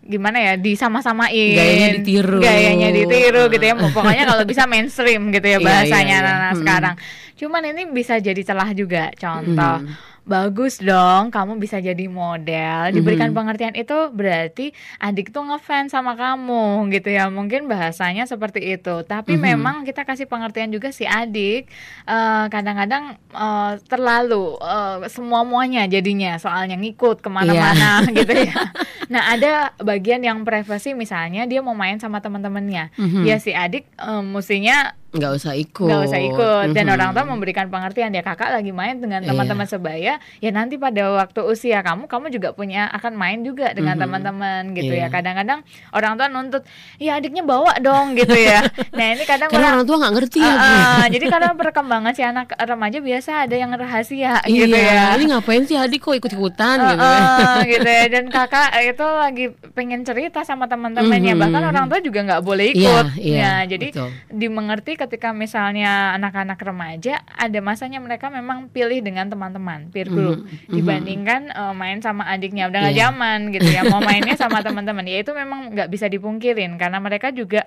gimana 0.00 0.40
ya 0.40 0.52
disama-samain 0.56 1.54
Gayanya 1.54 1.88
ditiru. 1.94 2.40
gayanya 2.40 2.88
ditiru 2.88 3.46
gitu 3.48 3.62
ya 3.62 3.74
pokoknya 3.76 4.24
kalau 4.24 4.42
bisa 4.42 4.64
mainstream 4.64 5.28
gitu 5.28 5.46
ya 5.46 5.58
Iya, 5.60 5.62
bahasanya 5.62 6.00
iya, 6.00 6.14
iya. 6.14 6.22
anak-anak 6.24 6.48
Mm-mm. 6.48 6.60
sekarang 6.64 6.94
cuman 7.36 7.62
ini 7.68 7.82
bisa 7.86 8.14
jadi 8.16 8.42
celah 8.42 8.70
juga 8.72 9.12
contoh 9.14 9.76
Mhm. 9.82 10.09
Bagus 10.22 10.78
dong 10.78 11.28
kamu 11.28 11.56
bisa 11.56 11.76
jadi 11.76 12.06
model 12.06 12.92
diberikan 12.92 13.30
Mhm. 13.30 13.36
pengertian 13.36 13.74
itu 13.74 13.96
berarti 14.10 14.70
adik 14.96 15.30
tuh 15.30 15.42
ngefans 15.42 15.90
sama 15.90 16.12
kamu 16.12 16.60
gitu 16.90 17.08
ya 17.08 17.26
mungkin 17.26 17.66
bahasanya 17.66 18.24
seperti 18.24 18.62
itu 18.70 19.02
tapi 19.02 19.34
Mhm. 19.34 19.42
memang 19.46 19.76
kita 19.82 20.02
kasih 20.02 20.24
pengertian 20.24 20.68
juga 20.68 20.90
si 20.90 21.02
adik 21.02 21.66
eh, 22.04 22.44
kadang-kadang 22.46 23.16
eh, 23.28 23.72
terlalu 23.84 24.54
eh, 24.56 25.08
semua 25.08 25.42
muanya 25.42 25.84
jadinya 25.84 26.36
soalnya 26.36 26.74
ngikut 26.74 27.18
ke 27.18 27.28
mana-mana 27.28 28.04
Iya. 28.04 28.12
gitu 28.18 28.34
ya 28.34 28.54
nah 29.12 29.22
ada 29.28 29.52
bagian 29.76 30.20
yang 30.20 30.42
privasi 30.42 30.94
misalnya 30.94 31.42
dia 31.44 31.58
mau 31.58 31.74
main 31.74 31.96
sama 31.96 32.18
teman-temannya 32.18 32.94
Mhm. 32.94 33.24
ya 33.24 33.36
si 33.36 33.50
adik 33.50 33.88
eh, 33.92 34.22
mestinya 34.22 34.94
nggak 35.10 35.32
usah 35.34 35.52
ikut 35.52 35.84
nggak 35.84 36.02
usah 36.06 36.20
ikut 36.22 36.66
dan 36.70 36.86
Mhm. 36.86 36.94
orang 36.94 37.10
tua 37.10 37.24
memberikan 37.24 37.66
pengertian 37.66 38.10
ya 38.10 38.22
kakak 38.22 38.50
lagi 38.50 38.70
main 38.70 38.94
dengan 38.96 39.20
Iya. 39.20 39.28
teman-teman 39.28 39.66
sebaya 39.66 40.12
ya 40.38 40.50
nanti 40.50 40.76
pada 40.76 41.02
waktu 41.16 41.40
usia 41.42 41.80
kamu 41.80 42.06
kamu 42.06 42.30
juga 42.30 42.48
punya 42.50 42.86
akan 42.90 43.12
main 43.14 43.42
juga 43.42 43.70
dengan 43.70 43.94
Mhm. 43.94 44.02
teman-teman 44.02 44.60
gitu 44.72 44.92
Iya. 44.92 45.06
ya 45.06 45.12
kadang-kadang 45.12 45.60
orang 45.90 46.14
tua 46.14 46.26
nuntut 46.26 46.62
ya 46.96 47.16
adiknya 47.16 47.42
bawa 47.42 47.74
dong 47.78 48.14
gitu 48.14 48.32
ya 48.32 48.62
nah 48.94 49.06
ini 49.10 49.24
kadang 49.24 49.50
karena 49.50 49.66
orang 49.66 49.74
orang 49.74 49.84
tua 49.84 49.96
nggak 49.98 50.14
ngerti 50.14 50.38
ya 50.38 50.46
Ah, 50.46 50.54
Bu. 50.54 50.70
ah, 50.70 51.06
jadi 51.08 51.24
kadang 51.28 51.52
perkembangan 51.56 52.12
si 52.12 52.22
anak 52.22 52.46
remaja 52.54 52.98
biasa 53.00 53.30
ada 53.44 53.56
yang 53.56 53.70
rahasia 53.72 54.38
iya 54.44 54.62
gitu 54.62 54.76
ya 54.76 55.02
ini 55.14 55.24
ngapain 55.28 55.62
sih 55.64 55.74
adik 55.74 56.00
kok 56.00 56.14
ikut-ikutan 56.14 56.76
Ah, 56.76 56.86
gitu 56.86 57.02
ya 57.02 57.18
gitu 57.72 57.88
ya 57.90 58.04
dan 58.08 58.24
kakak 58.28 58.70
itu 58.78 59.06
lagi 59.06 59.44
pengen 59.72 60.00
cerita 60.02 60.42
sama 60.42 60.64
teman-temannya 60.64 61.34
Mhm. 61.34 61.40
bahkan 61.40 61.62
orang 61.64 61.86
tua 61.86 61.98
juga 61.98 62.20
nggak 62.22 62.42
boleh 62.42 62.70
Iya, 62.70 62.78
ikut 62.78 63.06
iya, 63.18 63.38
ya 63.40 63.54
jadi 63.66 63.86
betul. 63.90 64.08
dimengerti 64.30 64.92
ketika 65.00 65.32
misalnya 65.32 66.12
anak-anak 66.14 66.60
remaja 66.60 67.24
ada 67.26 67.58
masanya 67.58 67.96
mereka 67.98 68.28
memang 68.28 68.68
pilih 68.68 69.00
dengan 69.00 69.26
teman-teman 69.26 69.88
peer 69.88 70.06
group 70.06 70.40
Mhm, 70.40 70.68
mhm. 70.68 70.74
dibandingkan 70.76 71.40
eh, 71.48 71.74
main 71.74 71.98
sama 71.98 72.28
adiknya 72.28 72.68
udah 72.68 72.78
nggak 72.82 72.94
Iya. 72.94 73.02
zaman 73.06 73.38
gitu 73.50 73.68
ya 73.68 73.82
mau 73.84 73.98
mainnya 74.00 74.36
sama 74.36 74.60
teman-teman 74.60 75.02
ya 75.02 75.18
itu 75.18 75.32
memang 75.32 75.72
nggak 75.72 75.88
bisa 75.88 76.04
dipungkirin 76.06 76.76
karena 76.76 77.00
mereka 77.00 77.32
juga 77.32 77.64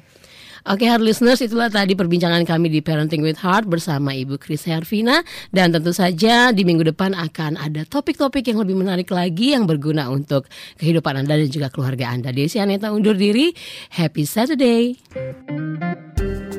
Oke, 0.68 0.84
hard 0.84 1.00
listeners, 1.00 1.40
itulah 1.40 1.72
tadi 1.72 1.96
perbincangan 1.96 2.44
kami 2.44 2.68
di 2.68 2.84
Parenting 2.84 3.24
with 3.24 3.40
Heart 3.40 3.72
bersama 3.72 4.12
Ibu 4.12 4.36
Kris 4.36 4.68
Hervina 4.68 5.24
dan 5.48 5.72
tentu 5.72 5.96
saja 5.96 6.52
di 6.52 6.60
minggu 6.60 6.84
depan 6.92 7.16
akan 7.16 7.56
ada 7.56 7.88
topik-topik 7.88 8.44
yang 8.44 8.60
lebih 8.60 8.76
menarik 8.76 9.08
lagi 9.08 9.56
yang 9.56 9.64
berguna 9.64 10.12
untuk 10.12 10.44
kehidupan 10.76 11.24
Anda 11.24 11.40
dan 11.40 11.48
juga 11.48 11.72
keluarga 11.72 12.12
Anda. 12.12 12.36
Desi 12.36 12.60
Aneta 12.60 12.92
undur 12.92 13.16
diri. 13.16 13.48
Happy 13.96 14.28
Saturday. 14.28 14.92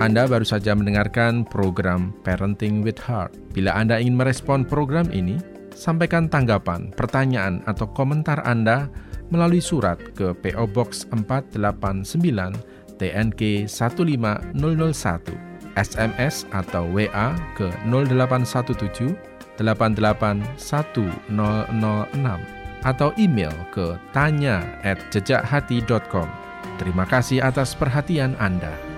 Anda 0.01 0.26
baru 0.26 0.41
saja 0.41 0.74
mendengarkan 0.74 1.45
program 1.45 2.10
Parenting 2.26 2.82
with 2.82 2.97
Heart. 2.97 3.38
Bila 3.53 3.78
Anda 3.78 4.01
ingin 4.01 4.18
merespon 4.18 4.66
program 4.66 5.14
ini, 5.14 5.38
sampaikan 5.78 6.34
tanggapan, 6.34 6.89
pertanyaan, 6.97 7.62
atau 7.70 7.86
komentar 7.93 8.41
Anda 8.41 8.89
melalui 9.30 9.62
surat 9.62 10.01
ke 10.18 10.34
PO 10.34 10.66
Box 10.74 11.05
489 11.14 12.78
TNK 12.99 13.71
15001, 13.71 14.51
SMS 15.79 16.43
atau 16.51 16.83
WA 16.91 17.31
ke 17.55 17.71
0817 17.87 19.29
881006 19.59 22.39
atau 22.79 23.11
email 23.19 23.51
ke 23.75 23.99
tanya 24.15 24.63
at 24.87 25.03
jejakhati.com. 25.11 26.31
Terima 26.79 27.03
kasih 27.03 27.43
atas 27.43 27.75
perhatian 27.75 28.39
Anda. 28.39 28.88